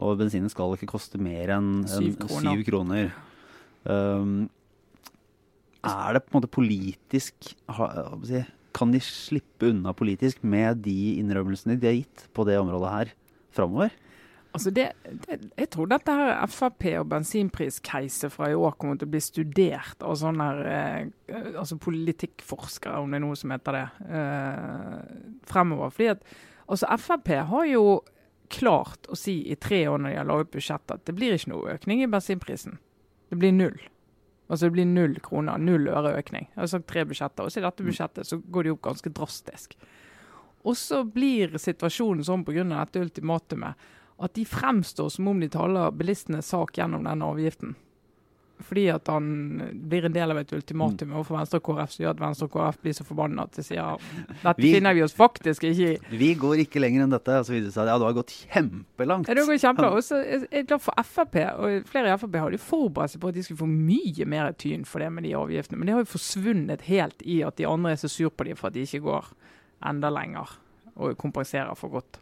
Og 0.00 0.16
bensinen 0.20 0.48
skal 0.52 0.72
ikke 0.76 0.94
koste 0.94 1.20
mer 1.20 1.52
enn 1.58 1.82
en, 1.82 1.90
syv 1.90 2.16
kroner. 2.22 2.54
Syv 2.56 2.64
kroner. 2.68 3.10
Um, 3.84 4.48
er 5.84 6.16
det 6.16 6.24
på 6.26 6.34
en 6.34 6.36
måte 6.42 6.50
politisk 6.52 7.54
Kan 8.76 8.90
de 8.92 9.00
slippe 9.00 9.70
unna 9.70 9.94
politisk 9.96 10.42
med 10.44 10.82
de 10.84 11.16
innrømmelsene 11.20 11.78
de 11.80 11.88
har 11.88 11.96
gitt 11.96 12.26
på 12.36 12.44
det 12.48 12.58
området 12.60 12.92
her 12.92 13.12
framover? 13.56 13.94
Altså 14.50 14.72
det, 14.74 14.88
det, 15.26 15.36
jeg 15.54 15.68
tror 15.70 15.86
dette 15.92 16.14
her 16.14 16.32
Frp 16.50 16.86
og 16.98 17.10
bensinpriskeise 17.12 18.30
fra 18.34 18.48
i 18.50 18.56
år 18.58 18.74
kommer 18.80 18.98
til 18.98 19.06
å 19.06 19.12
bli 19.12 19.20
studert 19.22 20.02
av 20.02 20.16
sånne 20.18 20.46
her, 20.48 20.62
eh, 20.66 21.50
altså 21.60 21.78
politikkforskere, 21.78 22.98
om 22.98 23.12
det 23.12 23.20
er 23.20 23.24
noe 23.28 23.38
som 23.38 23.54
heter 23.54 23.78
det, 23.78 23.84
eh, 24.10 24.96
fremover. 25.50 25.94
Fordi 25.94 26.10
at 26.16 26.26
altså 26.66 26.98
Frp 26.98 27.30
har 27.52 27.70
jo 27.70 27.84
klart 28.50 29.06
å 29.06 29.14
si 29.18 29.36
i 29.52 29.54
tre 29.54 29.84
år 29.86 30.02
når 30.02 30.10
de 30.10 30.18
har 30.18 30.26
laget 30.26 30.52
budsjett 30.56 30.96
at 30.96 31.06
det 31.06 31.14
blir 31.14 31.36
ikke 31.36 31.52
noe 31.52 31.76
økning 31.76 32.02
i 32.02 32.10
bensinprisen. 32.10 32.80
Det 33.30 33.38
blir 33.38 33.54
null. 33.54 33.78
Altså 34.50 34.66
det 34.66 34.74
blir 34.74 34.90
null 34.90 35.14
kroner, 35.22 35.62
null 35.62 35.86
øre 35.86 36.16
økning. 36.18 36.48
Jeg 36.50 36.58
har 36.58 36.70
sagt 36.72 36.88
tre 36.90 37.04
budsjetter, 37.06 37.46
og 37.46 37.54
så 37.54 37.60
i 37.60 37.66
dette 37.68 37.86
budsjettet 37.86 38.26
så 38.26 38.40
går 38.50 38.66
de 38.66 38.74
opp 38.74 38.82
ganske 38.88 39.12
drastisk. 39.14 39.78
Og 40.66 40.74
så 40.76 41.04
blir 41.06 41.54
situasjonen 41.54 42.26
sånn 42.26 42.42
pga. 42.44 42.66
dette 42.66 43.04
ultimatumet 43.06 43.78
at 44.20 44.34
de 44.36 44.44
fremstår 44.44 45.08
som 45.14 45.28
om 45.32 45.40
de 45.40 45.48
taler 45.48 45.90
bilistenes 45.96 46.50
sak 46.52 46.74
gjennom 46.76 47.04
denne 47.06 47.24
avgiften. 47.24 47.76
Fordi 48.60 48.82
at 48.92 49.06
han 49.08 49.24
blir 49.88 50.04
en 50.04 50.12
del 50.12 50.30
av 50.34 50.36
et 50.36 50.50
ultimatum 50.52 51.14
overfor 51.14 51.38
Venstre 51.38 51.56
og 51.62 51.64
KrF 51.64 51.94
som 51.94 52.02
gjør 52.04 52.10
at 52.12 52.18
Venstre 52.20 52.44
og 52.44 52.50
KrF 52.52 52.76
blir 52.82 52.92
så 52.98 53.06
forbanna 53.08 53.46
at 53.48 53.54
de 53.56 53.62
sier 53.64 54.02
dette 54.42 54.60
Vi- 54.60 54.74
finner 54.74 54.92
vi 54.92 55.00
oss 55.06 55.14
faktisk 55.16 55.64
ikke 55.64 55.86
i. 55.94 56.16
Vi 56.20 56.28
går 56.36 56.60
ikke 56.66 56.82
lenger 56.84 57.06
enn 57.06 57.14
dette. 57.14 57.38
Og 57.40 57.46
så 57.48 57.54
viser 57.54 57.70
det 57.70 57.72
seg 57.72 57.86
at 57.86 57.88
ja, 57.94 57.96
du 57.98 58.04
har 58.04 58.12
gått 58.18 58.34
kjempelangt. 58.52 59.28
Ja, 59.32 59.34
det 59.38 59.46
går 59.48 59.56
kjempelangt. 59.64 59.96
Og 59.96 60.04
så 60.04 60.20
er 60.20 60.44
jeg 60.52 60.66
glad 60.68 60.82
for 60.84 60.92
Frp, 61.02 61.36
og 61.56 61.88
flere 61.88 62.12
i 62.12 62.18
Frp 62.20 62.36
hadde 62.36 62.58
forberedt 62.60 63.10
seg 63.14 63.20
på 63.24 63.28
at 63.32 63.34
de 63.34 63.42
skulle 63.48 63.62
få 63.64 63.70
mye 63.72 64.26
mer 64.28 64.52
tyn 64.52 64.84
for 64.84 64.98
det 65.00 65.08
med 65.10 65.24
de 65.24 65.32
avgiftene. 65.40 65.78
Men 65.80 65.86
det 65.88 65.94
har 65.96 66.04
jo 66.04 66.12
forsvunnet 66.18 66.82
helt 66.82 67.22
i 67.24 67.40
at 67.42 67.56
de 67.56 67.64
andre 67.64 67.92
er 67.92 67.96
så 68.04 68.10
sur 68.12 68.28
på 68.28 68.44
dem 68.44 68.56
for 68.60 68.68
at 68.68 68.74
de 68.76 68.84
ikke 68.84 69.00
går 69.08 69.32
enda 69.88 70.10
lenger 70.12 70.52
og 71.00 71.16
kompenserer 71.16 71.72
for 71.80 71.88
godt. 71.96 72.20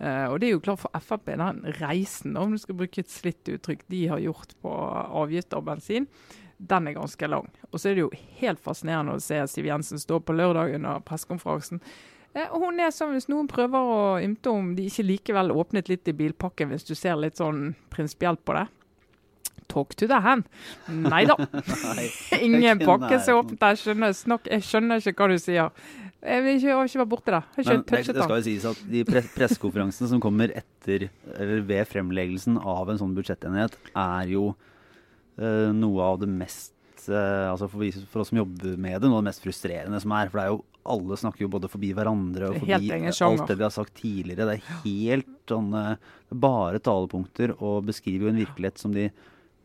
Eh, 0.00 0.26
og 0.30 0.38
det 0.40 0.48
er 0.48 0.54
jo 0.54 0.62
klart 0.64 0.80
for 0.82 1.02
Frp, 1.04 1.34
den 1.36 1.64
reisen, 1.80 2.36
om 2.36 2.54
du 2.54 2.60
skal 2.60 2.78
bruke 2.78 3.02
et 3.02 3.12
slitt 3.12 3.48
uttrykk, 3.52 3.84
de 3.92 4.06
har 4.08 4.22
gjort 4.22 4.54
på 4.64 4.72
avgifter 5.22 5.60
og 5.60 5.68
bensin, 5.68 6.08
den 6.62 6.88
er 6.88 6.96
ganske 6.96 7.28
lang. 7.28 7.50
Og 7.70 7.80
så 7.80 7.90
er 7.90 7.98
det 7.98 8.04
jo 8.04 8.12
helt 8.40 8.62
fascinerende 8.62 9.18
å 9.18 9.22
se 9.22 9.40
Siv 9.50 9.66
Jensen 9.66 10.00
stå 10.00 10.20
på 10.22 10.36
lørdag 10.36 10.76
under 10.78 11.02
pressekonferansen. 11.06 11.82
Uh, 12.32 12.46
hun 12.62 12.80
er 12.80 12.92
sånn, 12.94 13.12
Hvis 13.12 13.28
noen 13.28 13.48
prøver 13.50 13.88
å 13.92 13.96
ymte 14.22 14.48
om 14.48 14.70
de 14.76 14.86
ikke 14.88 15.04
likevel 15.04 15.52
åpnet 15.52 15.90
litt 15.90 16.08
i 16.08 16.14
bilpakken, 16.16 16.70
hvis 16.72 16.86
du 16.88 16.94
ser 16.96 17.18
litt 17.20 17.36
sånn 17.36 17.74
prinsipielt 17.92 18.40
på 18.46 18.56
det 18.56 18.68
Talk 19.68 19.94
to 19.96 20.06
the 20.08 20.18
hand. 20.20 20.44
Nei 20.88 21.22
da. 21.24 21.36
Ingen 22.44 22.82
pakke 22.82 23.18
som 23.24 23.38
åpnet. 23.40 23.62
Jeg 23.62 23.78
skjønner, 23.80 24.12
snakk, 24.16 24.48
jeg 24.50 24.64
skjønner 24.66 25.00
ikke 25.00 25.14
hva 25.16 25.28
du 25.32 25.40
sier. 25.40 25.70
Jeg, 26.22 26.42
vil 26.44 26.58
ikke, 26.58 26.74
ikke 26.86 27.00
være 27.00 27.10
borte, 27.10 27.32
det. 27.34 27.40
Jeg 27.58 27.66
har 27.66 27.78
Men 27.80 28.02
ikke 28.02 28.14
det, 28.14 28.26
skal 28.26 28.36
jo 28.38 28.46
sies 28.46 28.66
at 28.70 28.82
de 28.92 29.00
pre 29.08 29.22
pressekonferansene 29.36 30.10
som 30.12 30.22
kommer 30.22 30.52
etter, 30.54 31.08
eller 31.34 31.64
ved 31.66 31.88
fremleggelsen 31.90 32.60
av 32.60 32.92
en 32.92 33.00
sånn 33.00 33.16
budsjettenighet, 33.16 33.74
er 33.90 34.30
jo 34.30 34.52
uh, 34.52 35.70
noe 35.74 36.06
av 36.06 36.20
det 36.22 36.30
mest 36.30 36.74
uh, 37.08 37.50
altså 37.50 37.66
for, 37.72 38.04
for 38.12 38.22
oss 38.22 38.30
som 38.30 38.42
jobber 38.42 38.78
med 38.78 39.00
det, 39.00 39.10
noe 39.10 39.18
av 39.18 39.26
det 39.26 39.32
mest 39.32 39.42
frustrerende 39.42 40.02
som 40.02 40.14
er. 40.14 40.30
For 40.30 40.38
det 40.38 40.46
er 40.46 40.54
jo 40.54 40.62
alle 40.82 41.18
snakker 41.18 41.44
jo 41.44 41.50
både 41.52 41.70
forbi 41.70 41.92
hverandre 41.94 42.48
og 42.50 42.58
forbi 42.62 42.90
alt 42.90 43.44
det 43.48 43.58
vi 43.58 43.66
har 43.66 43.74
sagt 43.74 43.94
tidligere. 44.00 44.48
Det 44.48 44.56
er 44.56 44.80
helt 44.82 45.52
sånn 45.52 45.70
eh, 45.78 46.08
bare 46.32 46.80
talepunkter 46.82 47.54
og 47.58 47.86
beskriver 47.86 48.26
jo 48.28 48.32
en 48.32 48.40
virkelighet 48.42 48.82
som 48.82 48.94
de 48.94 49.08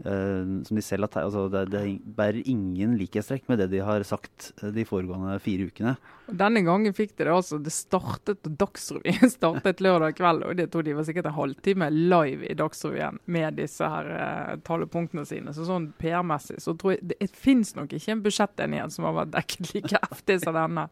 eh, 0.05 0.43
som 0.67 0.79
de 0.79 0.83
selv 0.85 1.07
har 1.07 1.27
altså 1.27 1.47
det, 1.53 1.65
det 1.73 1.83
bærer 2.17 2.43
ingen 2.45 2.97
likhetstrekk 2.99 3.47
med 3.51 3.61
det 3.61 3.71
de 3.73 3.83
har 3.85 4.05
sagt 4.07 4.51
eh, 4.61 4.71
de 4.75 4.85
foregående 4.87 5.37
fire 5.43 5.69
ukene. 5.71 5.97
Og 6.27 6.35
Denne 6.35 6.61
gangen 6.65 6.95
fikk 6.95 7.13
de 7.15 7.25
det 7.25 7.31
altså. 7.33 7.59
Det 7.63 7.71
startet 7.71 8.47
Dagsrevyen 8.59 9.31
startet 9.37 9.81
lørdag 9.83 10.17
kveld, 10.17 10.43
og 10.47 10.57
det 10.59 10.67
tok 10.73 10.85
de 10.87 10.95
var 10.97 11.07
sikkert 11.07 11.29
en 11.31 11.37
halvtime 11.37 11.89
live 11.93 12.49
i 12.51 12.55
Dagsrevyen 12.57 13.21
med 13.31 13.57
disse 13.61 13.87
her 13.87 14.09
uh, 14.11 14.53
talepunktene 14.67 15.23
sine. 15.27 15.55
Så 15.55 15.67
sånn 15.67 15.89
PR-messig 16.01 16.59
så 16.63 16.75
tror 16.75 16.95
jeg 16.95 17.05
det, 17.07 17.19
det 17.23 17.31
fins 17.31 17.73
nok 17.77 17.95
ikke 17.95 18.13
en 18.15 18.23
budsjettenighet 18.25 18.95
som 18.95 19.07
har 19.07 19.15
vært 19.21 19.33
dekket 19.37 19.73
like 19.75 20.03
heftig 20.03 20.39
som 20.43 20.57
denne 20.57 20.87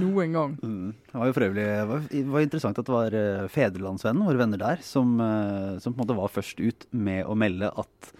noen 0.00 0.36
gang. 0.36 0.58
Mm. 0.62 0.92
Det 1.12 1.20
var 1.20 1.30
jo 1.30 1.36
for 1.38 1.48
øvrig 1.48 1.66
var, 1.92 2.06
var 2.34 2.46
interessant 2.46 2.82
at 2.82 2.90
det 2.90 2.96
var 2.96 3.18
uh, 3.18 3.48
Fedrelandsvennen, 3.52 4.26
våre 4.26 4.42
venner 4.42 4.62
der, 4.62 4.82
som, 4.86 5.16
uh, 5.22 5.78
som 5.82 5.94
på 5.94 6.00
en 6.00 6.04
måte 6.04 6.18
var 6.18 6.34
først 6.34 6.62
ut 6.62 6.88
med 6.90 7.22
å 7.26 7.38
melde 7.38 7.70
at 7.70 8.14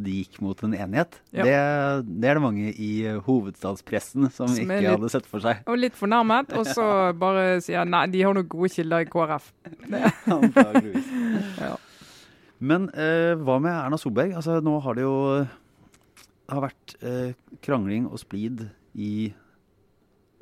de 0.00 0.14
gikk 0.22 0.38
mot 0.44 0.62
en 0.64 0.72
enighet. 0.74 1.18
Ja. 1.36 1.44
Det, 1.44 1.56
det 2.22 2.30
er 2.30 2.38
det 2.38 2.42
mange 2.44 2.70
i 2.72 2.90
eh, 3.06 3.18
hovedstadspressen 3.26 4.30
som, 4.32 4.48
Som 4.48 4.62
ikke 4.64 4.80
litt- 4.80 4.90
hadde 4.94 5.10
sett 5.12 5.28
for 5.28 5.44
seg. 5.44 5.60
Og 5.68 5.76
litt 5.82 5.96
fornærmet, 5.98 6.54
og 6.56 6.64
så 6.70 6.86
bare 7.24 7.58
sier 7.64 7.84
nei, 7.88 8.06
de 8.12 8.22
har 8.24 8.36
noen 8.36 8.48
gode 8.48 8.72
kilder 8.72 9.04
i 9.04 9.10
KrF. 9.12 9.50
Antageligvis. 10.38 11.12
ja. 11.66 11.74
Men 12.58 12.88
eh, 12.96 13.34
hva 13.36 13.58
med 13.60 13.74
Erna 13.74 13.98
Solberg? 14.00 14.32
Altså, 14.38 14.60
nå 14.64 14.78
har 14.84 14.96
det 14.96 15.04
jo 15.04 15.16
det 16.46 16.54
har 16.54 16.62
vært 16.62 16.92
eh, 17.02 17.32
krangling 17.66 18.04
og 18.06 18.20
splid 18.22 18.68
i 18.94 19.32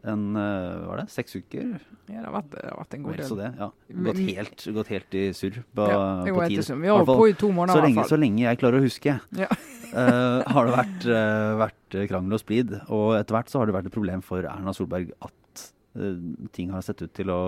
en 0.04 0.36
eh, 0.36 0.84
er 0.92 1.00
det, 1.00 1.04
seks 1.12 1.36
uker? 1.38 1.68
Ja, 2.10 2.18
det 2.20 2.24
har 2.26 2.34
vært, 2.34 2.50
det 2.52 2.64
har 2.66 2.80
vært 2.80 2.96
en 2.96 3.04
god 3.06 3.20
del. 3.20 3.36
det, 3.38 3.50
ja. 3.60 3.68
Gått 4.08 4.20
helt, 4.20 4.64
gått 4.76 4.90
helt 4.92 5.16
i 5.16 5.22
surr 5.36 5.56
på, 5.64 5.86
Ja, 5.88 6.02
på 6.26 6.42
tid. 6.44 6.58
etter. 6.60 6.80
Vi 6.82 6.92
har 6.92 7.06
på 7.08 7.28
i 7.30 7.36
to 7.40 7.50
måneder 7.56 7.80
så 7.80 7.86
lenge, 7.86 8.04
så 8.10 8.18
lenge 8.20 8.44
jeg 8.44 8.60
klarer 8.60 8.82
å 8.82 8.84
huske, 8.84 9.16
Ja. 9.40 9.48
uh, 9.94 10.44
har 10.56 10.68
det 10.68 10.76
vært, 10.76 11.08
uh, 11.08 11.54
vært 11.64 11.98
krangel 12.12 12.36
og 12.36 12.42
splid. 12.42 12.76
Og 12.92 13.16
etter 13.16 13.38
hvert 13.38 13.52
så 13.52 13.62
har 13.62 13.70
det 13.70 13.76
vært 13.78 13.88
et 13.88 13.96
problem 13.96 14.24
for 14.24 14.44
Erna 14.50 14.76
Solberg 14.76 15.14
at 15.24 15.66
uh, 15.96 16.16
ting 16.52 16.74
har 16.74 16.84
sett 16.84 17.00
ut 17.04 17.14
til 17.16 17.32
å, 17.32 17.42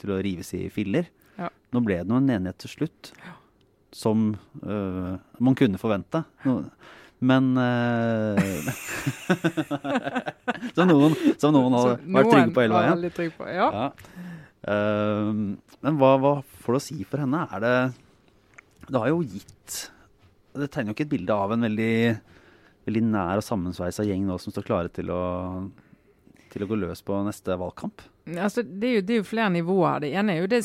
til 0.00 0.16
å 0.16 0.20
rives 0.24 0.54
i 0.56 0.66
filler. 0.72 1.10
Ja. 1.36 1.52
Nå 1.76 1.84
ble 1.84 2.00
det 2.00 2.08
nå 2.08 2.22
en 2.22 2.32
enighet 2.32 2.62
til 2.64 2.72
slutt, 2.78 3.12
som 3.92 4.30
man 4.62 5.56
kunne 5.56 5.78
forvente. 5.80 6.22
Nå, 6.48 6.62
men 7.24 7.56
uh, 7.56 8.36
Som 10.76 10.90
noen, 10.90 11.14
som 11.40 11.54
noen 11.56 11.72
har 11.76 11.94
som 11.94 12.16
vært 12.18 12.28
trygge 12.32 12.52
på 12.52 12.60
hele 12.64 12.76
veien. 12.76 13.04
trygg 13.16 13.32
på, 13.38 13.44
ja. 13.48 13.68
Ja. 13.72 13.86
Uh, 14.66 15.30
men 15.84 15.92
hva, 16.00 16.10
hva 16.20 16.32
får 16.64 16.70
det 16.76 16.80
å 16.80 16.84
si 16.84 16.96
for 17.08 17.18
henne? 17.22 17.40
Er 17.54 17.58
det 17.64 17.76
Det 18.88 18.98
har 19.00 19.08
jo 19.12 19.20
gitt 19.22 19.72
Det 20.56 20.68
tegner 20.74 20.90
jo 20.90 20.94
ikke 20.96 21.06
et 21.06 21.14
bilde 21.14 21.32
av 21.36 21.48
en 21.54 21.66
veldig, 21.68 21.96
veldig 22.88 23.04
nær 23.08 23.40
og 23.40 23.46
sammensveisa 23.46 24.06
gjeng 24.08 24.24
nå 24.28 24.34
som 24.42 24.50
står 24.54 24.66
klare 24.66 24.90
til 24.92 25.06
å, 25.14 25.22
til 26.52 26.60
å 26.64 26.68
gå 26.70 26.76
løs 26.80 27.00
på 27.06 27.12
neste 27.26 27.50
valgkamp. 27.60 27.96
Altså, 28.26 28.62
det, 28.62 28.88
er 28.88 28.94
jo, 28.96 29.02
det 29.06 29.14
er 29.14 29.20
jo 29.20 29.26
flere 29.28 29.50
nivåer. 29.54 30.00
Det 30.02 30.08
ene 30.18 30.34
er 30.34 30.40
jo 30.40 30.48
det, 30.50 30.64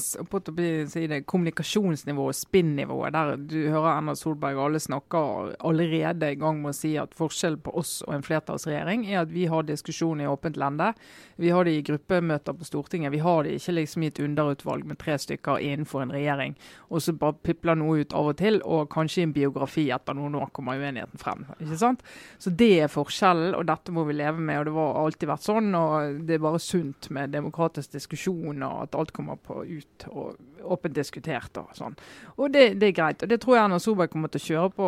si 0.89 1.03
det 1.05 1.19
kommunikasjonsnivået, 1.29 2.39
spinn-nivået, 2.39 3.13
der 3.13 3.35
du 3.37 3.57
hører 3.69 3.91
Erna 3.91 4.15
Solberg 4.17 4.57
og 4.57 4.63
alle 4.65 4.81
snakker 4.81 5.51
allerede 5.69 6.31
i 6.33 6.39
gang 6.41 6.63
med 6.63 6.73
å 6.73 6.77
si 6.79 6.95
at 6.97 7.13
forskjellen 7.13 7.61
på 7.61 7.75
oss 7.77 7.99
og 8.07 8.15
en 8.15 8.25
flertallsregjering 8.25 9.05
er 9.11 9.19
at 9.21 9.33
vi 9.33 9.45
har 9.51 9.67
diskusjon 9.67 10.23
i 10.23 10.29
åpent 10.29 10.57
lende. 10.57 10.89
Vi 11.37 11.51
har 11.53 11.69
det 11.69 11.75
i 11.77 11.83
gruppemøter 11.85 12.57
på 12.57 12.65
Stortinget. 12.65 13.13
Vi 13.13 13.21
har 13.21 13.43
det 13.45 13.53
ikke 13.59 13.75
liksom 13.77 14.07
i 14.07 14.09
et 14.09 14.23
underutvalg 14.25 14.89
med 14.89 14.97
tre 15.01 15.19
stykker 15.21 15.61
innenfor 15.61 16.07
en 16.07 16.15
regjering, 16.17 16.57
og 16.89 17.05
så 17.05 17.13
bare 17.13 17.37
pipler 17.45 17.77
noe 17.77 18.01
ut 18.01 18.17
av 18.17 18.31
og 18.33 18.39
til, 18.41 18.57
og 18.65 18.89
kanskje 18.93 19.21
i 19.21 19.27
en 19.29 19.35
biografi 19.37 19.85
etter 19.93 20.17
noen 20.17 20.39
år 20.41 20.49
kommer 20.57 20.81
uenigheten 20.81 21.21
frem. 21.21 21.45
ikke 21.59 21.77
sant? 21.77 22.01
Så 22.41 22.49
det 22.57 22.71
er 22.87 22.91
forskjellen, 22.91 23.53
og 23.53 23.69
dette 23.69 23.93
må 23.93 24.07
vi 24.09 24.17
leve 24.17 24.41
med. 24.41 24.59
og 24.59 24.65
Det 24.65 24.75
har 24.79 24.99
alltid 25.05 25.33
vært 25.35 25.45
sånn, 25.45 25.71
og 25.77 26.21
det 26.25 26.39
er 26.39 26.45
bare 26.49 26.61
sunt 26.61 27.09
med 27.13 27.37
demokratisk 27.51 27.91
diskusjon, 27.91 28.63
og 28.63 28.83
at 28.85 28.95
alt 28.95 29.11
kommer 29.11 29.35
på 29.35 29.63
ut 29.65 30.05
og 30.09 30.37
åpent 30.63 30.95
diskutert 30.95 31.57
og 31.57 31.73
sånn. 31.75 31.97
Og 32.37 32.51
det, 32.51 32.79
det 32.79 32.91
er 32.91 32.97
greit. 32.97 33.23
Og 33.23 33.29
det 33.29 33.41
tror 33.41 33.57
jeg 33.57 33.65
Erna 33.65 33.79
Solberg 33.79 34.11
kommer 34.13 34.31
til 34.31 34.41
å 34.41 34.47
kjøre 34.47 34.71
på 34.77 34.87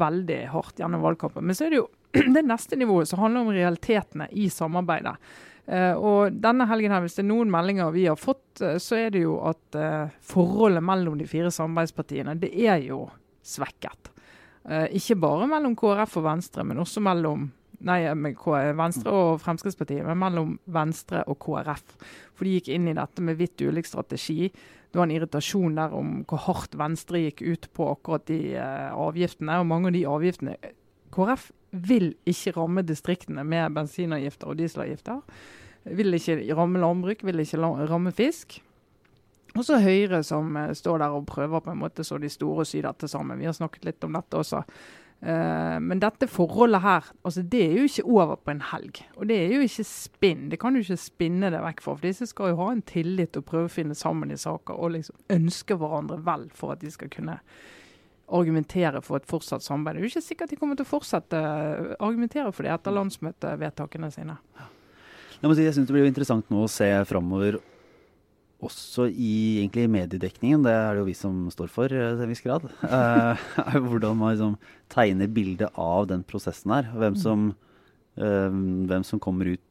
veldig 0.00 0.40
hardt 0.52 0.80
gjennom 0.80 1.04
valgkampen. 1.04 1.46
Men 1.46 1.56
så 1.56 1.66
er 1.66 1.70
det 1.70 1.80
jo 1.80 1.88
det 2.36 2.42
neste 2.46 2.76
nivået 2.76 3.08
som 3.08 3.22
handler 3.22 3.46
om 3.46 3.54
realitetene 3.54 4.28
i 4.32 4.50
samarbeidet. 4.50 5.16
Uh, 5.70 5.94
og 5.94 6.40
denne 6.42 6.66
helgen 6.66 6.90
her, 6.90 7.04
hvis 7.04 7.14
det 7.18 7.22
er 7.22 7.30
noen 7.30 7.50
meldinger 7.52 7.92
vi 7.94 8.08
har 8.08 8.18
fått, 8.18 8.58
eh, 8.64 8.78
så 8.82 8.96
er 9.04 9.12
det 9.14 9.20
jo 9.22 9.36
at 9.46 9.78
uh, 9.78 10.10
forholdet 10.24 10.82
mellom 10.82 11.20
de 11.20 11.28
fire 11.30 11.52
samarbeidspartiene, 11.54 12.34
det 12.40 12.50
er 12.66 12.82
jo 12.88 13.04
svekket. 13.46 14.10
Ikke 14.92 15.16
bare 15.16 15.46
mellom 15.48 15.72
KrF 15.74 16.18
og 16.20 16.24
Venstre, 16.26 16.62
men 16.68 16.78
også 16.82 17.00
mellom 17.02 17.46
Nei, 17.88 18.02
med 18.12 18.36
K 18.36 18.58
Venstre 18.76 19.12
og 19.14 19.38
Fremskrittspartiet, 19.40 20.04
men 20.04 20.18
mellom 20.20 20.56
Venstre 20.68 21.22
og 21.30 21.38
KrF. 21.40 21.94
For 22.36 22.44
de 22.44 22.58
gikk 22.58 22.68
inn 22.74 22.90
i 22.90 22.96
dette 22.96 23.24
med 23.24 23.38
vidt 23.40 23.62
ulik 23.64 23.88
strategi. 23.88 24.50
Det 24.50 24.98
var 24.98 25.06
en 25.06 25.14
irritasjon 25.14 25.78
der 25.78 25.94
om 25.96 26.18
hvor 26.28 26.44
hardt 26.44 26.76
Venstre 26.76 27.22
gikk 27.24 27.40
ut 27.46 27.70
på 27.76 27.88
akkurat 27.94 28.26
de 28.28 28.40
uh, 28.58 28.90
avgiftene. 29.08 29.60
Og 29.62 29.68
mange 29.70 29.88
av 29.88 29.96
de 29.96 30.04
avgiftene 30.12 30.56
KrF 31.14 31.50
vil 31.88 32.12
ikke 32.28 32.52
ramme 32.58 32.84
distriktene 32.84 33.46
med 33.46 33.72
bensinavgifter 33.76 34.50
og 34.50 34.58
dieselavgifter. 34.60 35.22
Vil 35.96 36.18
ikke 36.18 36.40
ramme 36.58 36.82
landbruk, 36.82 37.24
vil 37.24 37.40
ikke 37.40 37.62
ramme 37.64 38.12
fisk. 38.12 38.58
Og 39.56 39.64
så 39.66 39.80
Høyre 39.82 40.22
som 40.26 40.56
eh, 40.58 40.72
står 40.76 41.00
der 41.02 41.14
og 41.16 41.26
prøver 41.26 41.62
på 41.64 41.72
en 41.72 41.80
måte 41.80 42.04
så 42.06 42.18
de 42.22 42.30
store 42.30 42.66
sy 42.68 42.82
dette 42.84 43.08
sammen. 43.10 43.40
Vi 43.40 43.48
har 43.48 43.56
snakket 43.56 43.88
litt 43.88 44.04
om 44.06 44.14
dette 44.18 44.38
også. 44.38 44.62
Eh, 45.20 45.80
men 45.80 46.00
dette 46.00 46.28
forholdet 46.30 46.80
her, 46.80 47.08
altså 47.22 47.42
det 47.52 47.60
er 47.66 47.74
jo 47.76 47.88
ikke 47.88 48.06
over 48.08 48.38
på 48.40 48.54
en 48.54 48.62
helg. 48.70 49.02
Og 49.18 49.28
det 49.28 49.36
er 49.36 49.52
jo 49.54 49.66
ikke 49.66 49.84
spinn. 49.84 50.46
Det 50.52 50.60
kan 50.62 50.74
du 50.74 50.80
ikke 50.80 51.00
spinne 51.00 51.50
det 51.52 51.60
vekk 51.64 51.84
for. 51.84 51.98
For 51.98 52.08
disse 52.08 52.30
skal 52.30 52.52
jo 52.52 52.60
ha 52.62 52.70
en 52.72 52.84
tillit 52.88 53.36
og 53.36 53.46
prøve 53.50 53.68
å 53.68 53.74
finne 53.74 53.98
sammen 53.98 54.32
i 54.32 54.40
saker 54.40 54.80
og 54.80 54.94
liksom 54.96 55.20
ønske 55.36 55.76
hverandre 55.80 56.20
vel 56.24 56.48
for 56.56 56.74
at 56.74 56.84
de 56.84 56.92
skal 56.92 57.12
kunne 57.12 57.40
argumentere 58.30 59.02
for 59.02 59.18
et 59.18 59.28
fortsatt 59.28 59.64
samarbeid. 59.64 59.98
Det 59.98 60.00
er 60.00 60.06
jo 60.06 60.12
ikke 60.14 60.28
sikkert 60.28 60.52
de 60.52 60.58
kommer 60.60 60.78
til 60.78 60.86
å 60.86 60.92
fortsette 60.92 61.38
å 61.40 62.06
argumentere 62.06 62.52
for 62.54 62.64
det 62.66 62.72
etter 62.76 62.94
landsmøtevedtakene 62.94 64.10
sine. 64.14 64.38
Jeg 65.40 65.48
må 65.48 65.56
si, 65.56 65.64
jeg 65.64 65.74
syns 65.74 65.88
det 65.88 65.96
blir 65.96 66.06
interessant 66.08 66.52
nå 66.52 66.62
å 66.62 66.70
se 66.70 66.88
framover 67.08 67.58
også 68.66 69.08
i 69.08 69.32
egentlig 69.60 69.86
mediedekningen, 69.92 70.64
det 70.66 70.74
er 70.74 70.92
det 70.92 71.02
jo 71.02 71.08
vi 71.08 71.16
som 71.16 71.40
står 71.52 71.72
for 71.72 71.92
eh, 71.92 72.12
til 72.12 72.26
en 72.26 72.30
viss 72.32 72.44
grad, 72.44 72.68
eh, 72.86 73.48
er 73.64 73.80
hvordan 73.80 74.18
man 74.20 74.34
liksom 74.34 74.54
tegner 74.92 75.32
bildet 75.32 75.72
av 75.80 76.08
den 76.10 76.24
prosessen 76.26 76.74
her. 76.74 76.90
Hvem 76.92 77.16
som, 77.20 77.48
eh, 78.20 78.60
hvem 78.90 79.06
som 79.06 79.22
kommer 79.22 79.54
ut 79.54 79.66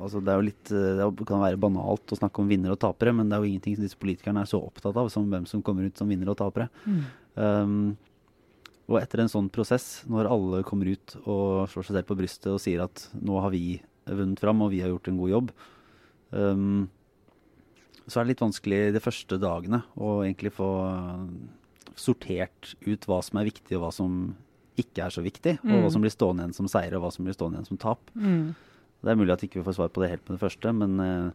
altså 0.00 0.22
Det 0.24 0.32
er 0.32 0.38
jo 0.38 0.46
litt, 0.46 0.70
eh, 0.72 0.96
det 0.96 1.28
kan 1.28 1.42
være 1.42 1.60
banalt 1.60 2.14
å 2.14 2.16
snakke 2.16 2.40
om 2.40 2.48
vinnere 2.48 2.72
og 2.72 2.80
tapere, 2.80 3.12
men 3.12 3.28
det 3.28 3.36
er 3.36 3.44
jo 3.44 3.50
ingenting 3.50 3.76
som 3.76 3.84
disse 3.84 4.00
politikerne 4.00 4.40
er 4.42 4.48
så 4.48 4.62
opptatt 4.64 4.96
av 4.96 5.10
som 5.12 5.28
hvem 5.28 5.44
som 5.50 5.64
kommer 5.64 5.84
ut 5.84 5.98
som 5.98 6.08
vinnere 6.08 6.32
og 6.32 6.40
tapere. 6.40 6.70
Um, 7.36 7.96
og 8.86 9.00
etter 9.00 9.20
en 9.20 9.30
sånn 9.30 9.50
prosess, 9.52 10.06
når 10.08 10.30
alle 10.30 10.62
kommer 10.64 10.88
ut 10.88 11.16
og 11.24 11.66
slår 11.68 11.88
seg 11.88 11.98
selv 11.98 12.08
på 12.08 12.16
brystet 12.18 12.52
og 12.52 12.62
sier 12.62 12.84
at 12.84 13.08
nå 13.18 13.40
har 13.42 13.52
vi 13.52 13.80
vunnet 14.06 14.40
fram 14.40 14.62
og 14.62 14.70
vi 14.72 14.80
har 14.84 14.92
gjort 14.92 15.10
en 15.10 15.18
god 15.18 15.32
jobb, 15.32 15.50
um, 16.30 16.86
så 18.06 18.20
er 18.20 18.24
det 18.26 18.34
litt 18.34 18.44
vanskelig 18.44 18.80
de 18.94 19.02
første 19.02 19.38
dagene 19.42 19.82
å 19.98 20.20
egentlig 20.24 20.52
få 20.54 20.68
uh, 20.86 21.24
sortert 21.96 22.74
ut 22.86 23.06
hva 23.08 23.20
som 23.24 23.40
er 23.40 23.48
viktig 23.48 23.76
og 23.78 23.86
hva 23.86 23.92
som 23.94 24.18
ikke 24.76 25.06
er 25.06 25.12
så 25.14 25.22
viktig, 25.24 25.56
og 25.64 25.70
hva 25.72 25.86
Mm. 25.88 25.92
som 25.94 26.02
blir 26.04 26.12
stående 26.12 26.44
igjen 26.44 26.54
som 26.54 26.68
seier 26.68 26.94
og 26.98 27.02
hva 27.06 27.10
som 27.14 27.24
blir 27.24 27.32
stående 27.34 27.56
igjen 27.56 27.70
som 27.70 27.78
tap. 27.80 28.10
Det 28.12 29.12
er 29.12 29.16
mulig 29.16 29.32
at 29.32 29.42
ikke 29.46 29.60
vi 29.62 29.64
får 29.64 29.76
svar 29.78 29.88
på 29.88 30.02
det 30.02 30.10
helt 30.10 30.28
med 30.28 30.36
det 30.36 30.42
første, 30.44 30.72
men, 30.76 31.00
eh, 31.00 31.30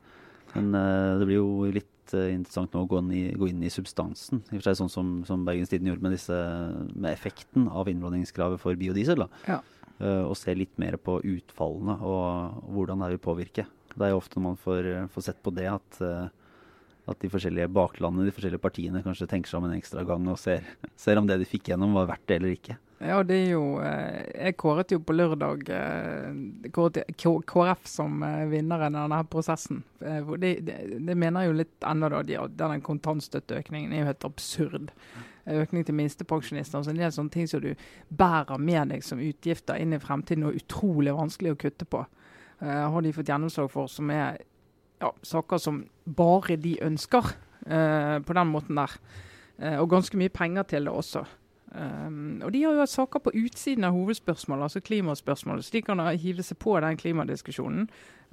men 0.56 0.76
eh, 0.76 1.18
det 1.18 1.26
blir 1.26 1.40
jo 1.40 1.72
litt 1.74 2.14
eh, 2.14 2.36
interessant 2.36 2.74
nå 2.74 2.84
å 2.84 2.90
gå 2.92 3.00
inn 3.02 3.12
i, 3.12 3.24
gå 3.34 3.50
inn 3.50 3.64
i 3.64 3.70
substansen. 3.74 4.44
I 4.52 4.58
og 4.58 4.62
for 4.62 4.68
seg 4.70 4.78
sånn 4.82 4.94
som, 4.94 5.10
som 5.26 5.46
Bergens 5.48 5.70
Tidende 5.74 5.90
gjorde 5.94 6.06
med, 6.06 6.12
disse, 6.14 6.38
med 6.94 7.10
effekten 7.12 7.66
av 7.70 7.90
innblandingskravet 7.90 8.62
for 8.62 8.78
biodiesel. 8.78 9.26
Ja. 9.48 9.62
Og 10.02 10.34
se 10.38 10.54
litt 10.58 10.78
mer 10.82 10.98
på 10.98 11.20
utfallene 11.22 11.98
og, 12.02 12.62
og 12.66 12.70
hvordan 12.76 13.02
det 13.06 13.12
vil 13.16 13.26
påvirke. 13.26 13.66
Det 13.96 14.06
er 14.06 14.14
jo 14.14 14.22
ofte 14.22 14.38
når 14.38 14.46
man 14.52 14.58
får, 14.62 14.92
får 15.14 15.26
sett 15.30 15.42
på 15.42 15.54
det 15.54 15.68
at, 15.70 16.02
eh, 16.02 16.30
at 17.10 17.22
de 17.22 17.30
forskjellige 17.32 17.72
baklandene, 17.74 18.28
de 18.30 18.36
forskjellige 18.36 18.62
partiene 18.62 19.02
kanskje 19.06 19.30
tenker 19.32 19.50
seg 19.50 19.62
om 19.62 19.70
en 19.70 19.78
ekstra 19.78 20.04
gang 20.08 20.28
og 20.30 20.40
ser, 20.40 20.66
ser 21.00 21.18
om 21.18 21.28
det 21.30 21.40
de 21.42 21.50
fikk 21.50 21.72
gjennom 21.72 21.96
var 21.98 22.12
verdt 22.14 22.28
det 22.30 22.38
eller 22.38 22.56
ikke. 22.56 22.78
Ja, 23.02 23.24
det 23.26 23.38
er 23.40 23.48
jo 23.56 23.64
eh, 23.82 24.28
Jeg 24.46 24.58
kåret 24.62 24.92
jo 24.94 25.00
på 25.02 25.16
lørdag 25.16 25.64
eh, 25.74 26.70
kåret 26.76 27.00
KrF 27.18 27.88
som 27.90 28.22
eh, 28.26 28.46
vinneren 28.52 28.94
av 28.94 29.08
denne 29.08 29.24
prosessen. 29.32 29.82
Det, 29.98 30.52
de, 30.68 30.76
de 31.02 31.16
mener 31.18 31.48
jo 31.48 31.58
litt 31.64 31.88
ennå, 31.88 32.12
da. 32.14 32.22
De, 32.28 32.38
denne 32.60 32.78
kontantstøtteøkningen 32.86 33.94
er 33.94 34.04
jo 34.04 34.10
helt 34.12 34.28
absurd. 34.30 34.94
Økning 35.50 35.86
til 35.88 35.98
minstepensjonister. 35.98 36.78
Altså 36.78 36.94
en 36.94 37.02
del 37.02 37.14
sånne 37.16 37.34
ting 37.34 37.50
som 37.50 37.64
du 37.64 37.72
bærer 38.14 38.62
med 38.62 38.94
deg 38.94 39.06
som 39.06 39.22
utgifter 39.22 39.82
inn 39.82 39.98
i 39.98 40.02
fremtiden, 40.02 40.46
og 40.46 40.62
utrolig 40.62 41.18
vanskelig 41.18 41.56
å 41.56 41.62
kutte 41.66 41.90
på. 41.90 42.06
Uh, 42.62 42.86
har 42.94 43.02
de 43.02 43.14
fått 43.16 43.32
gjennomslag 43.32 43.72
for, 43.74 43.90
som 43.90 44.12
er 44.14 44.38
ja, 45.02 45.12
saker 45.26 45.62
som 45.62 45.84
bare 46.06 46.58
de 46.62 46.78
ønsker, 46.86 47.34
eh, 47.66 48.18
på 48.24 48.38
den 48.38 48.52
måten 48.54 48.80
der. 48.80 48.98
Eh, 49.62 49.78
og 49.80 49.90
ganske 49.90 50.18
mye 50.18 50.34
penger 50.34 50.68
til 50.70 50.90
det 50.90 50.94
også. 50.94 51.26
Um, 51.72 52.42
og 52.44 52.50
de 52.52 52.66
har 52.66 52.74
jo 52.76 52.84
hatt 52.84 52.92
saker 52.92 53.22
på 53.24 53.32
utsiden 53.46 53.86
av 53.88 53.94
hovedspørsmålet, 53.96 54.66
altså 54.66 54.82
klimaspørsmålet, 54.84 55.64
så 55.64 55.72
de 55.78 55.82
kan 55.86 56.02
hive 56.20 56.44
seg 56.44 56.60
på 56.60 56.74
den 56.84 56.98
klimadiskusjonen. 57.00 57.86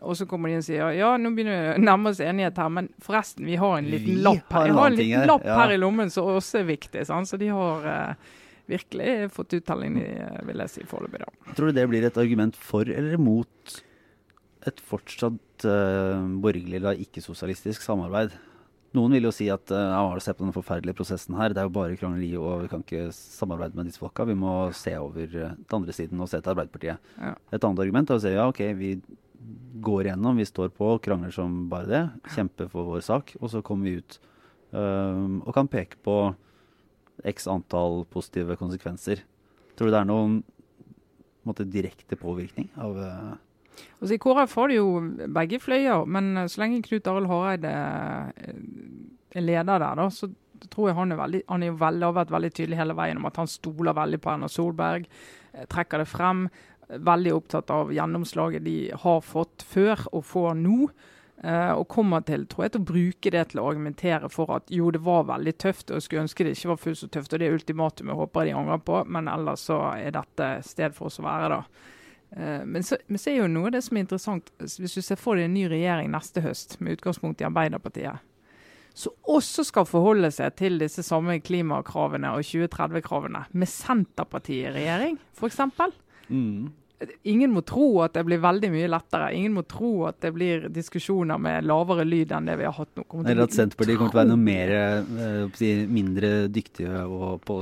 Og 0.02 0.16
så 0.18 0.26
kommer 0.30 0.50
de 0.50 0.58
og 0.58 0.64
sier 0.66 0.90
ja, 0.94 1.12
nå 1.18 1.30
begynner 1.34 1.60
vi 1.60 1.70
å 1.76 1.84
nærme 1.84 2.10
oss 2.10 2.22
enighet 2.22 2.58
her, 2.58 2.72
men 2.74 2.88
forresten, 3.02 3.46
vi 3.46 3.58
har 3.58 3.76
en 3.78 3.90
liten 3.90 4.16
Vi 4.16 4.24
lapp 4.26 4.50
her. 4.54 4.72
har 4.74 4.90
en 4.90 4.98
liten 4.98 5.26
lapp 5.30 5.46
ja. 5.46 5.60
her 5.60 5.74
i 5.74 5.78
lommen 5.78 6.10
som 6.10 6.32
også 6.34 6.64
er 6.64 6.68
viktig. 6.72 7.06
Sant? 7.06 7.30
Så 7.30 7.38
de 7.38 7.50
har 7.54 7.86
eh, 7.92 8.34
virkelig 8.70 9.30
fått 9.34 9.58
uttelling, 9.60 10.00
vil 10.50 10.64
jeg 10.64 10.74
si, 10.74 10.86
foreløpig. 10.90 11.30
Tror 11.54 11.70
du 11.70 11.78
det 11.78 11.86
blir 11.90 12.06
et 12.10 12.18
argument 12.18 12.58
for 12.58 12.90
eller 12.90 13.22
mot 13.22 13.78
et 14.66 14.80
fortsatt 14.82 15.66
uh, 15.68 16.18
borgerlig 16.42 16.80
eller 16.80 17.00
ikke-sosialistisk 17.04 17.84
samarbeid? 17.84 18.34
Noen 18.96 19.12
vil 19.14 19.28
jo 19.28 19.32
si 19.34 19.46
at 19.52 19.70
uh, 19.74 19.92
ja, 19.92 20.24
se 20.24 20.34
på 20.34 20.46
den 20.46 20.54
forferdelige 20.56 20.96
prosessen 20.96 21.36
her, 21.38 21.52
det 21.52 21.62
er 21.62 21.68
jo 21.68 21.74
bare 21.76 21.98
krangleri 22.00 22.32
og 22.40 22.64
vi 22.64 22.72
kan 22.72 22.82
ikke 22.82 23.12
samarbeide 23.14 23.78
med 23.78 23.90
disse 23.90 24.00
folka. 24.02 24.26
Vi 24.28 24.36
må 24.38 24.56
se 24.76 24.96
over 24.98 25.28
uh, 25.28 25.54
til 25.54 25.78
andre 25.78 25.94
siden 25.96 26.24
og 26.24 26.30
se 26.32 26.40
til 26.40 26.54
Arbeiderpartiet. 26.54 27.14
Ja. 27.20 27.32
Et 27.52 27.62
annet 27.62 27.84
argument 27.84 28.10
er 28.10 28.18
å 28.18 28.24
si 28.24 28.34
ja, 28.34 28.48
ok, 28.50 28.62
vi 28.80 28.94
går 29.84 30.10
gjennom, 30.10 30.40
vi 30.40 30.48
står 30.48 30.72
på, 30.74 30.90
krangler 31.04 31.32
som 31.34 31.64
bare 31.70 31.88
det, 31.88 32.02
kjemper 32.34 32.70
for 32.72 32.88
vår 32.88 33.04
sak, 33.06 33.36
og 33.38 33.52
så 33.52 33.62
kommer 33.64 33.88
vi 33.88 34.00
ut 34.00 34.18
um, 34.72 35.38
og 35.44 35.52
kan 35.54 35.70
peke 35.70 36.00
på 36.04 36.16
x 37.26 37.46
antall 37.50 38.02
positive 38.10 38.56
konsekvenser. 38.58 39.22
Tror 39.78 39.88
du 39.88 39.94
det 39.94 40.00
er 40.00 40.08
noen 40.10 40.40
måte, 41.46 41.66
direkte 41.68 42.18
påvirkning 42.18 42.72
av 42.82 42.98
uh... 42.98 43.36
Altså, 43.98 44.14
I 44.14 44.20
KrF 44.22 44.54
har 44.60 44.70
det 44.70 44.76
jo 44.78 44.90
begge 45.34 45.60
fløyer, 45.62 46.04
men 46.06 46.44
så 46.48 46.62
lenge 46.62 46.82
Knut 46.86 47.08
Arild 47.10 47.30
Hareide 47.30 47.72
er 49.34 49.44
leder 49.44 49.82
der, 49.82 49.98
da, 49.98 50.08
så 50.10 50.30
tror 50.72 50.88
jeg 50.88 50.98
han 50.98 51.12
er 51.14 51.20
veldig, 51.20 51.42
han 51.48 51.62
er 51.62 51.76
veldig, 51.78 52.06
har 52.06 52.16
vært 52.16 52.32
veldig 52.34 52.50
tydelig 52.54 52.80
hele 52.80 52.96
veien 52.98 53.20
om 53.20 53.28
at 53.28 53.38
han 53.38 53.50
stoler 53.50 53.96
veldig 53.96 54.20
på 54.22 54.32
Erna 54.32 54.48
Solberg. 54.50 55.06
Trekker 55.70 56.02
det 56.02 56.08
frem. 56.10 56.48
Veldig 56.88 57.34
opptatt 57.36 57.70
av 57.74 57.92
gjennomslaget 57.92 58.64
de 58.64 58.78
har 59.02 59.22
fått 59.24 59.64
før 59.68 60.06
og 60.12 60.24
får 60.26 60.56
nå. 60.58 60.88
Og 61.78 61.84
kommer 61.92 62.24
til 62.26 62.48
tror 62.50 62.64
jeg, 62.64 62.72
til 62.74 62.82
å 62.82 62.88
bruke 62.88 63.30
det 63.30 63.44
til 63.52 63.60
å 63.62 63.68
argumentere 63.70 64.30
for 64.32 64.50
at 64.56 64.72
jo, 64.74 64.88
det 64.90 65.04
var 65.06 65.28
veldig 65.28 65.54
tøft, 65.62 65.92
og 65.92 66.00
jeg 66.00 66.06
skulle 66.08 66.24
ønske 66.24 66.46
det 66.46 66.56
ikke 66.56 66.72
var 66.72 66.80
fullt 66.82 67.02
så 67.04 67.10
tøft. 67.14 67.32
og 67.32 67.38
Det 67.38 67.46
er 67.46 67.54
ultimatumet 67.54 68.18
håper 68.18 68.48
de 68.48 68.56
angrer 68.58 68.82
på, 68.82 69.04
men 69.06 69.30
ellers 69.30 69.68
så 69.68 69.78
er 69.92 70.16
dette 70.16 70.50
sted 70.66 70.96
for 70.96 71.12
oss 71.12 71.20
å 71.22 71.28
være. 71.28 71.52
da. 71.54 71.94
Uh, 72.36 72.64
men, 72.68 72.84
så, 72.84 72.98
men 73.08 73.20
så 73.20 73.32
er 73.32 73.38
jo 73.42 73.50
noe 73.50 73.70
av 73.70 73.76
det 73.76 73.84
som 73.86 73.96
er 73.96 74.04
interessant, 74.04 74.50
hvis 74.58 74.96
du 74.96 75.02
ser 75.04 75.20
for 75.20 75.38
deg 75.38 75.48
en 75.48 75.56
ny 75.56 75.66
regjering 75.70 76.10
neste 76.12 76.42
høst 76.44 76.76
med 76.80 76.98
utgangspunkt 76.98 77.42
i 77.42 77.48
Arbeiderpartiet, 77.48 78.24
som 78.98 79.14
også 79.30 79.62
skal 79.68 79.86
forholde 79.86 80.30
seg 80.34 80.56
til 80.58 80.80
disse 80.80 81.04
samme 81.06 81.38
klimakravene 81.44 82.32
og 82.34 82.44
2030-kravene, 82.46 83.44
med 83.54 83.70
Senterpartiet 83.70 84.72
i 84.72 84.74
regjering, 84.74 85.20
f.eks. 85.38 85.60
Mm. 86.28 86.68
Ingen 87.30 87.52
må 87.54 87.60
tro 87.62 88.00
at 88.02 88.16
det 88.16 88.24
blir 88.26 88.40
veldig 88.42 88.68
mye 88.72 88.88
lettere. 88.90 89.28
Ingen 89.36 89.54
må 89.54 89.62
tro 89.70 90.08
at 90.08 90.16
det 90.24 90.32
blir 90.34 90.64
diskusjoner 90.74 91.38
med 91.38 91.66
lavere 91.68 92.02
lyd 92.06 92.32
enn 92.34 92.48
det 92.50 92.56
vi 92.58 92.66
har 92.66 92.74
hatt 92.74 92.90
nå. 92.98 93.04
Eller 93.22 93.44
at 93.44 93.54
Senterpartiet 93.54 94.00
kommer 94.00 94.10
til 94.10 94.18
å 94.18 94.20
være 94.20 94.30
noe 94.32 94.42
mer, 94.42 94.72
eh, 94.74 95.84
mindre 95.86 96.30
dyktige 96.50 97.04
og 97.06 97.44
på, 97.46 97.58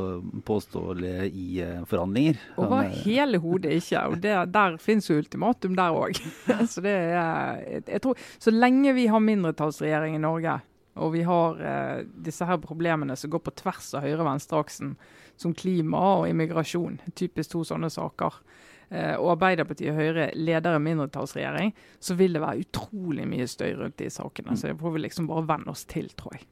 påståelige 0.49 1.29
i 1.29 1.61
eh, 1.65 1.85
forhandlinger. 1.91 2.41
Over 2.57 2.89
hele 3.03 3.41
hodet 3.43 3.77
ikke. 3.77 4.07
og 4.09 4.23
det, 4.25 4.39
Der 4.55 4.79
finnes 4.81 5.11
jo 5.11 5.19
ultimatum 5.21 5.77
der 5.77 6.01
òg. 6.01 6.23
så 6.73 6.85
det 6.85 6.97
er, 6.97 7.61
jeg 7.83 8.03
tror, 8.07 8.17
så 8.39 8.55
lenge 8.55 8.97
vi 8.97 9.07
har 9.13 9.21
mindretallsregjering 9.21 10.17
i 10.17 10.25
Norge, 10.25 10.57
og 10.97 11.13
vi 11.13 11.27
har 11.29 11.61
eh, 11.61 12.07
disse 12.25 12.49
her 12.49 12.57
problemene 12.63 13.19
som 13.21 13.35
går 13.37 13.45
på 13.45 13.59
tvers 13.61 13.93
av 13.99 14.09
høyre-venstre-aksen, 14.09 14.97
som 15.37 15.53
klima 15.53 16.01
og 16.23 16.31
immigrasjon. 16.31 17.03
Typisk 17.13 17.53
to 17.53 17.67
sånne 17.69 17.93
saker. 17.93 18.41
Eh, 18.89 19.15
og 19.19 19.33
Arbeiderpartiet 19.35 19.91
og 19.91 19.99
Høyre 19.99 20.29
leder 20.39 20.77
en 20.77 20.85
mindretallsregjering, 20.85 21.73
så 21.99 22.15
vil 22.19 22.37
det 22.37 22.43
være 22.45 22.63
utrolig 22.63 23.27
mye 23.29 23.49
støy 23.51 23.73
rundt 23.81 23.99
de 23.99 24.11
sakene. 24.13 24.55
Mm. 24.55 24.61
Så 24.61 24.71
det 24.71 24.79
får 24.81 24.95
vi 24.95 25.03
liksom 25.03 25.29
bare 25.31 25.47
venne 25.49 25.73
oss 25.73 25.85
til, 25.91 26.11
tror 26.19 26.37
jeg. 26.39 26.47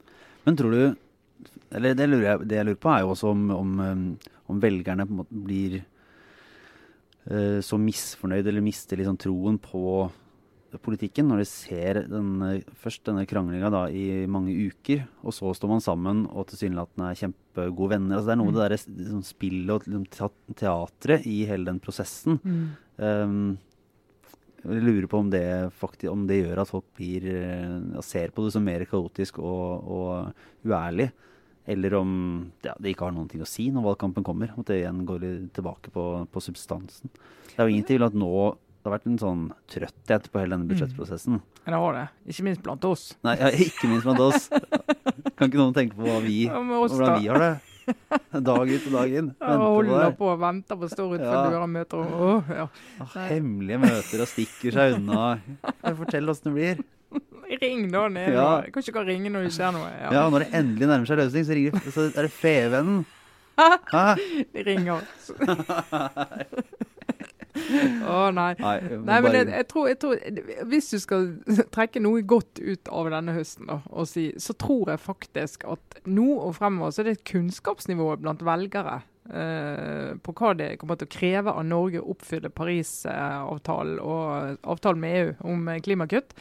Men 0.44 0.58
tror 0.60 0.74
du 0.74 0.84
Eller 1.74 1.96
det, 1.98 2.06
lurer 2.08 2.24
jeg, 2.24 2.46
det 2.48 2.56
jeg 2.56 2.66
lurer 2.66 2.80
på, 2.80 2.90
er 2.90 3.00
jo 3.02 3.10
også 3.10 3.30
om, 3.34 3.48
om, 3.50 3.70
eh, 3.82 4.30
om 4.52 4.60
velgerne 4.62 5.06
på 5.06 5.14
en 5.14 5.18
måte 5.18 5.40
blir 5.44 5.80
uh, 7.30 7.58
så 7.60 7.78
misfornøyd 7.80 8.46
eller 8.46 8.62
mister 8.64 9.00
liksom 9.00 9.16
troen 9.18 9.58
på 9.58 9.82
politikken 10.82 11.28
når 11.30 11.42
de 11.42 11.46
ser 11.48 12.00
denne, 12.10 12.48
først 12.80 13.04
denne 13.06 13.26
kranglinga 13.28 13.84
i 13.94 14.24
mange 14.30 14.54
uker, 14.70 15.04
og 15.22 15.34
så 15.36 15.52
står 15.54 15.70
man 15.70 15.84
sammen 15.84 16.24
og 16.30 16.48
tilsynelatende 16.50 17.10
er 17.10 17.20
kjempegode 17.20 17.92
venner. 17.94 18.16
Altså 18.16 18.30
det 18.30 18.34
er 18.34 18.40
noe 18.40 18.48
med 18.50 18.56
mm. 18.56 18.58
det 18.58 18.64
der 18.64 19.04
liksom, 19.04 19.22
spillet 19.28 19.74
og 19.74 19.86
liksom, 19.86 20.08
teatret 20.58 21.28
i 21.30 21.36
hele 21.50 21.68
den 21.70 21.82
prosessen. 21.84 22.40
Mm. 22.42 22.64
Um, 22.98 23.46
jeg 24.64 24.80
lurer 24.80 25.06
på 25.12 25.20
om 25.20 25.28
det, 25.28 25.44
faktisk, 25.76 26.08
om 26.10 26.24
det 26.28 26.40
gjør 26.40 26.62
at 26.62 26.70
folk 26.70 26.86
blir, 26.96 27.28
ja, 27.28 28.04
ser 28.04 28.32
på 28.32 28.46
det 28.46 28.54
som 28.54 28.64
mer 28.64 28.86
kaotisk 28.88 29.42
og, 29.44 29.84
og 29.84 30.64
uærlig. 30.64 31.10
Eller 31.68 31.94
om 31.96 32.10
ja, 32.64 32.74
det 32.76 32.92
ikke 32.92 33.06
har 33.06 33.14
noen 33.16 33.28
ting 33.28 33.44
å 33.44 33.48
si 33.48 33.70
når 33.72 33.86
valgkampen 33.90 34.24
kommer. 34.24 34.52
At 34.56 34.68
det 34.68 34.82
igjen 34.82 35.04
går 35.08 35.24
tilbake 35.56 35.92
på, 35.92 36.04
på 36.32 36.42
substansen. 36.44 37.12
Det 37.52 37.56
er 37.56 37.68
jo 37.68 37.76
ingen 37.76 37.88
tvil 37.88 38.08
at 38.08 38.16
nå 38.16 38.32
det 38.84 38.90
har 38.90 38.98
vært 38.98 39.06
en 39.08 39.16
sånn 39.16 39.44
trøtthet 39.72 40.26
på 40.28 40.40
hele 40.42 40.52
denne 40.52 40.66
mm. 40.66 40.72
budsjettprosessen. 40.74 41.38
Ja, 41.62 41.70
det 41.72 41.78
har 41.80 41.94
det. 41.96 42.02
Ikke 42.28 42.44
minst 42.44 42.60
blant 42.66 42.82
oss. 42.84 43.04
Nei, 43.24 43.32
ja, 43.40 43.48
ikke 43.64 43.88
minst 43.88 44.04
blant 44.04 44.20
oss. 44.20 44.50
Kan 45.38 45.48
ikke 45.48 45.56
noen 45.56 45.72
tenke 45.72 45.96
på 45.96 46.04
hva 46.04 46.18
vi, 46.20 46.42
ja, 46.50 46.58
oss, 46.60 46.92
hvordan 46.92 47.22
vi 47.22 47.30
har 47.32 47.40
det? 47.40 47.54
Dag 48.44 48.74
ut 48.74 48.84
og 48.90 48.92
dag 48.98 49.16
inn. 49.22 49.30
Ja, 49.40 49.56
holder 49.56 50.12
på 50.18 50.28
og 50.34 50.44
venter 50.44 50.76
på 50.76 50.84
å 50.84 50.92
stå 50.92 51.08
utenfor 51.14 51.32
ja. 51.32 51.46
døra 51.48 51.64
og 51.64 51.72
møter 51.72 52.04
oh, 52.04 52.52
ja. 52.60 52.68
ah, 53.00 53.16
Hemmelige 53.30 53.80
møter 53.86 54.24
og 54.26 54.30
stikker 54.34 54.76
seg 54.76 54.98
unna. 54.98 55.34
Fortell 55.96 56.28
åssen 56.32 56.50
det 56.50 56.54
blir. 56.58 56.84
Ring 57.64 57.88
da 57.92 58.06
ned. 58.12 58.36
Ja. 58.36 58.48
Kan 58.68 58.84
ikke 58.84 59.08
ringe 59.08 59.32
når 59.32 59.48
det 59.48 59.56
skjer 59.56 59.72
noe. 59.76 59.88
Ja. 59.96 60.12
ja, 60.18 60.28
når 60.28 60.44
det 60.44 60.50
endelig 60.60 60.92
nærmer 60.92 61.08
seg 61.08 61.24
løsning, 61.24 61.48
så, 61.48 61.56
ringer, 61.56 61.92
så 61.94 62.08
er 62.10 62.28
det 62.28 62.32
Fevennen. 62.36 63.04
De 64.52 64.68
ringer. 64.68 65.08
Å 68.14 68.18
nei. 68.34 68.52
nei, 68.58 68.98
nei 69.06 69.18
men 69.22 69.36
jeg, 69.36 69.48
jeg, 69.52 69.66
tror, 69.70 69.88
jeg, 69.90 69.98
tror, 70.02 70.22
Hvis 70.70 70.90
du 70.90 70.98
skal 71.02 71.28
trekke 71.74 72.02
noe 72.02 72.24
godt 72.26 72.58
ut 72.58 72.90
av 72.90 73.10
denne 73.14 73.36
høsten, 73.36 73.68
da, 73.70 73.78
og 73.94 74.08
si, 74.10 74.28
så 74.42 74.56
tror 74.58 74.94
jeg 74.94 75.02
faktisk 75.04 75.66
at 75.70 75.98
nå 76.10 76.26
og 76.34 76.56
fremover 76.58 76.94
så 76.94 77.02
er 77.02 77.10
det 77.10 77.18
et 77.20 77.26
kunnskapsnivå 77.30 78.08
blant 78.22 78.42
velgere 78.46 79.00
uh, 79.30 80.10
på 80.18 80.36
hva 80.36 80.54
det 80.58 80.74
kommer 80.80 80.98
til 80.98 81.08
å 81.08 81.14
kreve 81.14 81.54
av 81.54 81.66
Norge 81.68 82.02
å 82.02 82.14
oppfylle 82.14 82.52
Parisavtalen 82.54 84.00
og 84.02 84.64
avtalen 84.74 85.04
med 85.04 85.20
EU 85.20 85.34
om 85.54 85.70
klimakutt. 85.84 86.34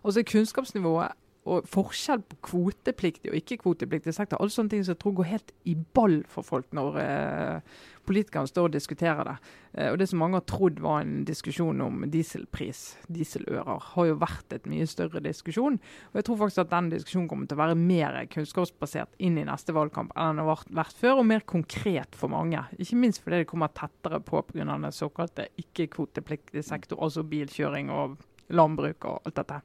Og 0.00 0.14
så 0.14 0.22
er 0.22 0.30
kunnskapsnivået 0.30 1.19
og 1.48 1.64
forskjell 1.68 2.20
på 2.28 2.36
kvotepliktig 2.50 3.30
og 3.32 3.38
ikke-kvotepliktig 3.38 4.12
sektor. 4.12 4.40
Alle 4.40 4.52
sånne 4.52 4.74
ting 4.74 4.82
som 4.84 4.92
jeg 4.92 5.00
tror 5.00 5.14
går 5.20 5.30
helt 5.30 5.52
i 5.64 5.74
ball 5.96 6.18
for 6.28 6.44
folk 6.44 6.68
når 6.76 6.98
eh, 7.00 7.78
politikerne 8.08 8.50
står 8.50 8.68
og 8.68 8.74
diskuterer 8.74 9.22
det. 9.24 9.34
Eh, 9.72 9.88
og 9.88 9.96
Det 9.98 10.08
som 10.10 10.20
mange 10.20 10.36
har 10.36 10.44
trodd 10.50 10.82
var 10.84 11.00
en 11.00 11.22
diskusjon 11.24 11.80
om 11.80 12.04
dieselpris, 12.12 12.82
dieselører, 13.08 13.80
har 13.94 14.08
jo 14.10 14.18
vært 14.20 14.52
et 14.56 14.68
mye 14.68 14.88
større 14.90 15.22
diskusjon. 15.24 15.78
Og 16.10 16.20
jeg 16.20 16.26
tror 16.28 16.40
faktisk 16.42 16.64
at 16.64 16.74
den 16.74 16.90
diskusjonen 16.92 17.30
kommer 17.30 17.48
til 17.48 17.56
å 17.56 17.62
være 17.62 17.78
mer 17.78 18.18
kunnskapsbasert 18.34 19.16
inn 19.18 19.38
i 19.40 19.46
neste 19.48 19.74
valgkamp 19.76 20.12
enn 20.16 20.36
den 20.40 20.44
har 20.44 20.66
vært 20.82 20.98
før, 21.00 21.22
og 21.22 21.30
mer 21.30 21.46
konkret 21.48 22.18
for 22.18 22.32
mange. 22.32 22.66
Ikke 22.76 22.98
minst 23.00 23.24
fordi 23.24 23.40
det 23.40 23.48
kommer 23.50 23.72
tettere 23.72 24.20
på 24.20 24.42
pga. 24.50 24.66
den 24.66 24.92
såkalte 24.92 25.48
ikke-kvotepliktig 25.56 26.64
sektor, 26.66 27.00
altså 27.00 27.24
bilkjøring 27.24 27.88
og 27.94 28.20
landbruk 28.50 29.08
og 29.08 29.24
alt 29.24 29.40
dette. 29.40 29.62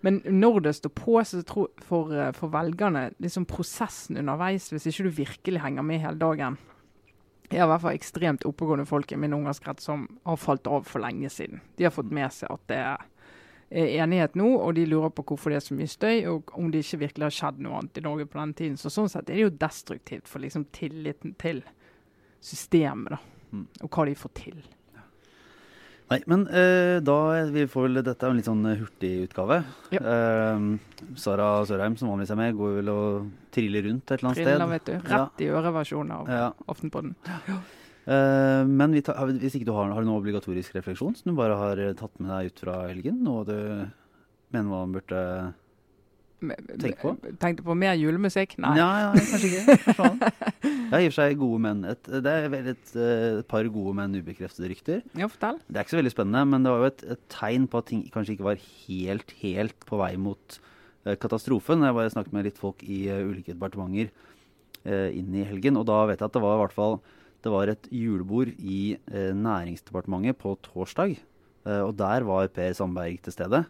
Men 0.00 0.20
når 0.24 0.60
det 0.60 0.74
står 0.78 0.92
på 0.94 1.18
så 1.26 1.42
tror, 1.42 1.68
for, 1.82 2.14
eh, 2.14 2.32
for, 2.32 2.52
velgerne, 2.54 3.10
liksom 3.18 3.46
prosessen 3.50 4.18
underveis, 4.20 4.70
hvis 4.70 4.86
ikke 4.86 5.08
du 5.08 5.16
virkelig 5.24 5.62
henger 5.64 5.82
med 5.82 6.00
hele 6.04 6.18
dagen 6.18 6.58
Jeg 7.50 7.62
har 7.62 7.66
i 7.66 7.70
hvert 7.72 7.80
fall 7.80 7.96
ekstremt 7.96 8.44
oppegående 8.44 8.84
folk 8.84 9.12
i 9.12 9.16
min 9.16 9.32
omgangskrets 9.32 9.86
som 9.88 10.02
har 10.28 10.36
falt 10.36 10.66
av 10.68 10.84
for 10.84 11.00
lenge 11.00 11.30
siden. 11.32 11.62
De 11.78 11.86
har 11.86 11.94
fått 11.94 12.10
med 12.12 12.28
seg 12.28 12.50
at 12.52 12.66
det 12.68 12.76
er 12.76 14.02
enighet 14.04 14.36
nå, 14.36 14.50
og 14.60 14.74
de 14.76 14.84
lurer 14.84 15.08
på 15.08 15.24
hvorfor 15.30 15.52
det 15.52 15.56
er 15.56 15.64
så 15.64 15.76
mye 15.78 15.88
støy, 15.88 16.26
og 16.28 16.52
om 16.52 16.68
det 16.68 16.82
ikke 16.84 17.00
virkelig 17.06 17.24
har 17.24 17.36
skjedd 17.38 17.62
noe 17.64 17.80
annet 17.80 17.96
i 17.96 18.04
Norge 18.04 18.28
på 18.28 18.40
den 18.40 18.52
tiden. 18.52 18.76
Så 18.76 18.92
sånn 18.92 19.08
sett 19.08 19.30
er 19.30 19.38
det 19.38 19.46
jo 19.46 19.56
destruktivt 19.64 20.28
for 20.28 20.44
liksom 20.44 20.66
tilliten 20.76 21.32
til 21.40 21.62
systemet, 22.44 23.16
da, 23.16 23.48
mm. 23.56 23.66
og 23.80 23.88
hva 23.96 24.06
de 24.10 24.18
får 24.26 24.34
til. 24.36 24.60
Nei, 26.08 26.18
men 26.30 26.46
uh, 26.48 26.98
da 27.04 27.16
vi 27.52 27.66
får 27.68 27.84
vel 27.84 28.00
Dette 28.00 28.24
er 28.24 28.32
en 28.32 28.38
litt 28.38 28.48
sånn 28.48 28.64
eh, 28.70 28.78
hurtigutgave. 28.80 29.58
Ja. 29.92 30.00
Uh, 30.00 31.10
Sara 31.20 31.50
Sørheim, 31.68 31.98
som 32.00 32.08
vanligvis 32.12 32.32
er 32.32 32.40
med, 32.40 32.56
går 32.56 32.78
vel 32.78 32.92
og 32.92 33.28
triller 33.54 33.84
rundt 33.90 34.08
et 34.08 34.16
eller 34.16 34.30
annet 34.30 34.40
Triller, 34.40 34.62
sted. 34.62 34.72
vet 34.72 34.88
du. 34.88 35.12
Rett 35.12 35.44
i 35.44 35.50
øreversjonen 35.52 36.14
av 36.16 36.32
ja. 36.32 36.48
Aftenpodden. 36.72 37.14
Ja. 37.28 37.60
Uh, 38.08 38.64
men 38.64 38.96
tar, 39.04 39.20
hvis 39.36 39.58
ikke 39.58 39.68
du 39.68 39.74
har, 39.76 39.92
har 39.92 40.00
du 40.04 40.08
noen 40.08 40.22
obligatorisk 40.22 40.78
refleksjon 40.78 41.16
som 41.18 41.28
du 41.28 41.36
bare 41.36 41.60
har 41.60 41.84
tatt 41.98 42.14
med 42.22 42.32
deg 42.32 42.52
ut 42.52 42.64
fra 42.64 42.80
helgen? 42.86 43.20
Noe 43.26 43.44
du 43.44 43.58
mener 44.54 44.70
man 44.70 44.96
burde 44.96 45.22
Tenk 46.38 47.00
på? 47.00 47.12
Tenkte 47.42 47.64
på 47.66 47.74
mer 47.74 47.96
julemusikk? 47.98 48.54
Nei. 48.62 48.76
Ja, 48.78 48.88
ja 49.02 49.08
kanskje 49.16 49.48
ikke. 49.50 50.30
I 50.98 51.08
og 51.08 51.10
for 51.10 51.16
seg 51.16 51.40
gode 51.40 51.58
menn. 51.64 51.82
Et, 51.90 52.10
det 52.24 52.34
er 52.44 52.46
vel 52.52 52.70
et, 52.74 52.92
et, 52.94 53.42
par 53.50 53.66
gode, 53.74 53.94
men 53.98 54.14
ubekreftede 54.14 54.70
rykter. 54.70 55.02
Ja, 55.18 55.26
fortell. 55.30 55.58
Det 55.66 55.80
er 55.80 55.86
ikke 55.86 55.96
så 55.96 56.00
veldig 56.00 56.14
spennende, 56.14 56.44
men 56.52 56.64
det 56.64 56.72
var 56.72 56.84
jo 56.84 56.90
et, 56.92 57.04
et 57.16 57.24
tegn 57.34 57.66
på 57.70 57.82
at 57.82 57.88
ting 57.90 58.04
kanskje 58.14 58.36
ikke 58.36 58.46
var 58.46 58.62
helt, 58.62 59.34
helt 59.42 59.86
på 59.88 59.98
vei 60.00 60.12
mot 60.28 60.58
uh, 60.60 61.14
katastrofen. 61.18 61.82
Jeg 61.86 61.96
bare 61.98 62.12
snakket 62.14 62.36
med 62.36 62.46
litt 62.46 62.60
folk 62.60 62.84
i 62.86 63.00
uh, 63.10 63.24
ulike 63.26 63.56
departementer 63.56 64.12
uh, 64.86 65.08
inn 65.10 65.34
i 65.34 65.46
helgen, 65.48 65.80
og 65.80 65.88
da 65.90 66.04
vet 66.10 66.22
jeg 66.22 66.30
at 66.30 66.38
det 66.38 66.44
var 66.44 66.58
i 66.58 66.62
hvert 66.62 66.76
fall 66.76 67.00
det 67.38 67.50
var 67.54 67.70
et 67.70 67.84
julebord 67.94 68.48
i 68.58 68.98
Næringsdepartementet 69.14 70.40
på 70.42 70.56
torsdag. 70.58 71.12
og 71.70 71.92
der 71.94 72.24
var 72.26 72.48
Per 72.50 72.72
Sandberg 72.74 73.20
til 73.22 73.32
stede. 73.32 73.60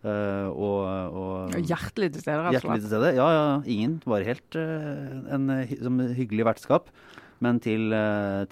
Uh, 0.00 0.48
og, 0.56 1.16
og, 1.20 1.56
hjertelig 1.60 2.10
til 2.14 2.22
stede, 2.24 2.40
rett 2.46 2.56
og 2.56 2.64
slett. 2.64 2.84
Til 2.86 2.92
stede, 2.92 3.14
Ja, 3.18 3.28
ja. 3.36 3.46
Ingen. 3.68 3.98
Bare 4.06 4.28
helt 4.28 4.56
uh, 4.56 5.32
en 5.36 5.48
som 5.76 6.00
hyggelig 6.16 6.46
vertskap. 6.48 6.92
Men 7.40 7.56
til, 7.64 7.88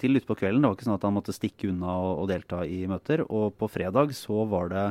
til 0.01 0.17
utpå 0.17 0.33
kvelden. 0.33 0.63
Det 0.63 0.69
var 0.69 0.75
ikke 0.77 0.85
sånn 0.87 0.95
at 0.95 1.03
han 1.05 1.13
måtte 1.13 1.33
stikke 1.35 1.67
unna 1.69 1.91
og, 2.01 2.23
og, 2.23 2.29
delta 2.31 2.63
i 2.65 2.79
møter. 2.89 3.21
Og 3.29 3.53
på 3.53 3.69
fredag 3.69 4.15
så 4.17 4.47
var 4.49 4.71
det 4.73 4.85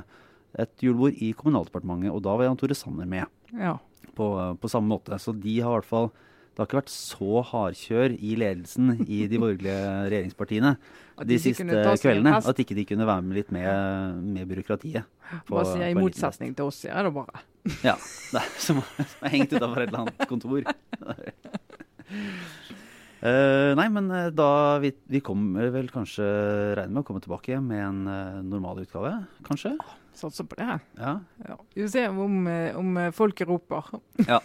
et 0.63 0.85
julebord 0.87 1.19
i 1.19 1.33
Kommunaldepartementet, 1.35 2.13
og 2.15 2.23
da 2.23 2.37
var 2.39 2.47
Jan 2.47 2.61
Tore 2.61 2.77
Sanner 2.79 3.09
med. 3.11 3.27
Ja. 3.51 3.75
På, 4.15 4.29
på, 4.59 4.71
samme 4.71 4.95
måte. 4.95 5.19
Så 5.19 5.35
de 5.35 5.57
har 5.59 5.73
i 5.73 5.81
hvert 5.81 5.91
fall 5.91 6.13
det 6.59 6.65
har 6.65 6.67
ikke 6.73 6.81
vært 6.81 6.91
så 6.91 7.41
hardkjør 7.53 8.15
i 8.19 8.33
ledelsen 8.35 8.89
i 9.07 9.19
de 9.31 9.39
borgerlige 9.39 9.83
regjeringspartiene 10.11 10.73
de 10.75 11.27
de 11.31 11.37
siste 11.39 11.63
kveldene. 12.03 12.33
At 12.35 12.59
ikke 12.59 12.75
de 12.75 12.83
kunne 12.89 13.07
være 13.07 13.23
med 13.23 13.39
litt 13.39 13.53
med, 13.55 14.19
med 14.35 14.49
byråkratiet. 14.51 15.07
på- 15.47 15.55
Bare 15.55 15.77
på 15.77 15.87
i 15.87 15.95
motsetning 15.95 16.57
til 16.59 16.67
oss, 16.67 16.81
er 16.91 17.07
det 17.07 17.13
bare. 17.15 17.45
Ja. 17.87 17.95
Det 17.95 18.41
er 18.43 18.49
som 18.59 18.83
som 18.83 19.23
er 19.23 19.31
hengt 19.37 19.55
utafor 19.55 19.85
et 19.85 19.93
eller 19.93 20.03
annet 20.09 20.27
kontor. 20.27 20.67
Uh, 23.19 23.75
nei, 23.79 23.87
men 23.91 24.11
eh, 24.15 24.29
da 24.31 24.79
vi, 24.83 24.93
vi 25.11 25.19
kommer 25.27 25.71
vel 25.75 25.89
kanskje 25.91 26.27
regner 26.79 26.93
med 26.95 27.03
å 27.03 27.07
komme 27.07 27.23
tilbake 27.23 27.59
med 27.63 27.83
en 27.83 28.03
uh, 28.07 28.43
normal 28.47 28.83
utgave, 28.85 29.11
kanskje? 29.47 29.73
Satser 30.15 30.47
på 30.51 30.59
det. 30.59 30.69
Ja. 30.99 31.17
Ja. 31.47 31.57
Vi 31.75 31.83
får 31.87 31.91
se 31.95 32.05
om, 32.11 32.47
om 32.83 32.99
folk 33.15 33.43
roper. 33.47 33.91
roper. 33.95 34.43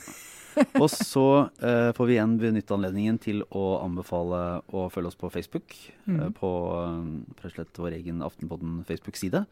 Og 0.84 0.90
så 0.92 1.26
eh, 1.64 1.90
får 1.96 2.10
vi 2.10 2.16
igjen 2.18 2.38
benytte 2.42 2.76
anledningen 2.76 3.20
til 3.22 3.44
å 3.50 3.80
anbefale 3.84 4.42
å 4.74 4.88
følge 4.94 5.12
oss 5.14 5.20
på 5.20 5.32
Facebook. 5.34 5.76
eh, 6.08 6.30
på 6.38 6.50
eh, 6.80 7.06
rett 7.44 7.52
og 7.52 7.56
slett 7.58 7.82
vår 7.86 7.98
egen 8.00 8.24
Aftenpodden 8.26 8.82
Facebook-side. 8.88 9.46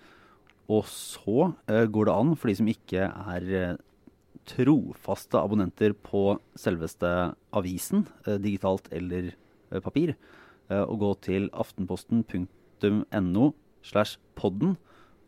Og 0.72 0.86
så 0.88 1.52
eh, 1.68 1.86
går 1.90 2.08
det 2.08 2.18
an, 2.18 2.36
for 2.38 2.52
de 2.52 2.58
som 2.60 2.70
ikke 2.72 3.08
er 3.10 3.48
eh, 3.58 3.80
trofaste 4.52 5.40
abonnenter 5.40 5.94
på 5.94 6.38
selveste 6.60 7.10
avisen, 7.56 8.06
eh, 8.26 8.40
digitalt 8.42 8.90
eller 8.92 9.34
papir, 9.84 10.18
å 10.72 10.96
gå 11.00 11.10
til 11.24 11.46
aftenposten.no 11.56 13.46
slash 13.88 14.18
podden 14.40 14.78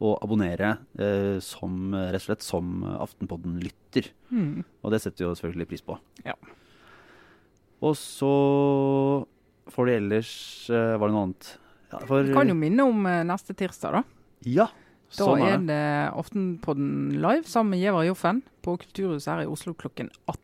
og 0.04 0.18
abonnere 0.26 0.74
eh, 1.00 1.38
som, 1.44 1.94
rett 1.96 2.20
og 2.20 2.26
slett 2.26 2.46
som 2.46 2.84
Aftenpodden-lytter. 2.98 4.10
Mm. 4.36 4.64
Og 4.84 4.94
det 4.94 5.00
setter 5.04 5.24
vi 5.24 5.30
jo 5.30 5.36
selvfølgelig 5.40 5.70
pris 5.70 5.86
på. 5.86 5.98
Ja. 6.28 6.36
Og 7.84 7.96
så 8.00 8.32
får 9.74 9.90
de 9.90 9.98
ellers 10.00 10.32
eh, 10.72 10.96
Var 11.00 11.10
det 11.10 11.16
noe 11.16 11.26
annet? 11.28 11.50
Ja, 11.92 12.00
for, 12.08 12.24
Vi 12.26 12.36
kan 12.36 12.52
jo 12.52 12.58
minne 12.58 12.88
om 12.90 13.06
eh, 13.10 13.24
neste 13.28 13.56
tirsdag, 13.58 14.00
da. 14.00 14.04
Ja, 14.50 14.70
Da 15.14 15.28
sånn 15.28 15.44
er 15.44 15.44
det. 15.44 15.52
Da 15.52 15.58
er 15.58 15.68
det 15.70 16.22
Aftenpodden 16.24 16.96
live 17.24 17.48
sammen 17.50 17.76
med 17.76 17.84
Gjevar 17.84 18.08
Joffen 18.10 18.42
på 18.66 18.78
Kulturhuset 18.82 19.30
her 19.32 19.46
i 19.46 19.52
Oslo 19.52 19.76
klokken 19.78 20.12
18. 20.26 20.42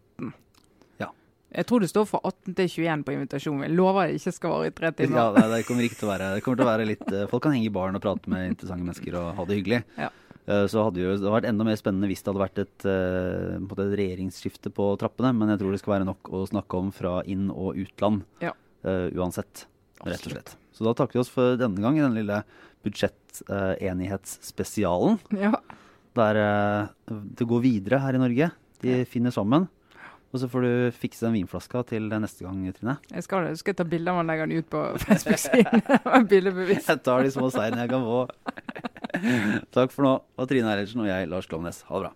Jeg 1.50 1.66
tror 1.66 1.82
det 1.82 1.88
står 1.90 2.06
fra 2.06 2.20
18 2.30 2.54
til 2.60 2.68
21 2.86 3.04
på 3.08 3.14
invitasjonen. 3.16 3.64
Jeg 3.66 3.74
lover 3.78 4.06
det 4.12 4.18
ikke 4.20 4.34
skal 4.36 4.52
vare 4.54 4.68
i 4.70 4.74
tre 4.78 4.90
timer. 4.94 5.18
Ja, 5.18 5.24
det, 5.34 5.46
det 5.50 5.64
kommer 5.66 5.84
ikke 5.88 5.98
til 5.98 6.06
å 6.08 6.12
være 6.12 6.28
Det 6.36 6.44
kommer 6.46 6.58
til 6.60 6.68
å 6.68 6.70
være 6.70 6.86
litt 6.92 7.08
eh, 7.10 7.24
Folk 7.32 7.42
kan 7.46 7.54
henge 7.56 7.70
i 7.72 7.74
baren 7.74 7.98
og 7.98 8.04
prate 8.04 8.30
med 8.30 8.52
interessante 8.52 8.86
mennesker 8.86 9.12
og 9.18 9.26
ha 9.40 9.44
det 9.50 9.58
hyggelig. 9.58 9.80
Ja. 9.98 10.10
Eh, 10.46 10.66
Så 10.70 10.78
hadde 10.86 11.02
jo, 11.02 11.16
det 11.18 11.34
vært 11.34 11.48
enda 11.50 11.64
mer 11.66 11.78
spennende 11.80 12.10
hvis 12.12 12.22
det 12.22 12.30
hadde 12.30 12.44
vært 12.46 12.62
et, 12.66 12.80
eh, 12.86 13.58
et 13.58 13.98
regjeringsskifte 14.04 14.70
på 14.78 14.86
trappene, 15.02 15.32
men 15.38 15.50
jeg 15.56 15.60
tror 15.64 15.72
det 15.74 15.82
skal 15.82 15.96
være 15.98 16.10
nok 16.12 16.22
å 16.30 16.32
snakke 16.52 16.74
om 16.84 16.88
fra 16.94 17.14
inn- 17.26 17.50
og 17.54 17.70
utland 17.82 18.18
Ja. 18.46 18.54
uh, 18.86 19.08
uansett, 19.18 19.66
rett 20.06 20.26
og 20.30 20.34
slett. 20.36 20.52
Så 20.74 20.80
da 20.86 20.94
takker 20.96 21.14
vi 21.18 21.24
oss 21.26 21.34
for 21.34 21.58
denne 21.60 21.82
gang 21.82 21.98
i 21.98 22.06
den 22.06 22.18
lille 22.22 22.38
budsjettenighetsspesialen. 22.86 25.18
Ja. 25.38 25.52
Der 26.18 26.34
uh, 26.40 26.88
det 27.10 27.46
går 27.50 27.62
videre 27.66 28.00
her 28.06 28.14
i 28.16 28.22
Norge. 28.22 28.48
De 28.84 29.02
finner 29.10 29.32
sammen. 29.36 29.66
Og 30.30 30.42
så 30.44 30.50
får 30.52 30.66
du 30.66 30.72
fikse 30.94 31.26
den 31.26 31.40
vinflaska 31.40 31.82
til 31.90 32.06
neste 32.22 32.46
gang, 32.46 32.62
Trine. 32.78 32.98
Jeg 33.10 33.26
skal, 33.26 33.48
det. 33.50 33.58
skal 33.62 33.78
ta 33.80 33.86
bilder 33.90 34.14
av 34.14 34.20
den 34.20 34.28
og 34.28 34.30
legge 34.30 34.46
den 34.46 34.62
ut 34.62 34.70
på 34.70 34.84
Facebook-siden. 35.02 35.82
Jeg 36.90 37.02
tar 37.06 37.26
de 37.26 37.32
små 37.34 37.50
seirene 37.54 37.86
jeg 37.86 37.90
kan 37.90 38.06
få. 38.06 38.20
Takk 39.74 39.94
for 39.96 40.06
nå. 40.06 40.14
Og 40.38 40.50
Trine 40.50 40.70
Eilertsen 40.70 41.02
og 41.02 41.10
jeg, 41.10 41.30
Lars 41.32 41.50
Klovnes. 41.50 41.82
Ha 41.90 41.98
det 41.98 42.10
bra. 42.10 42.14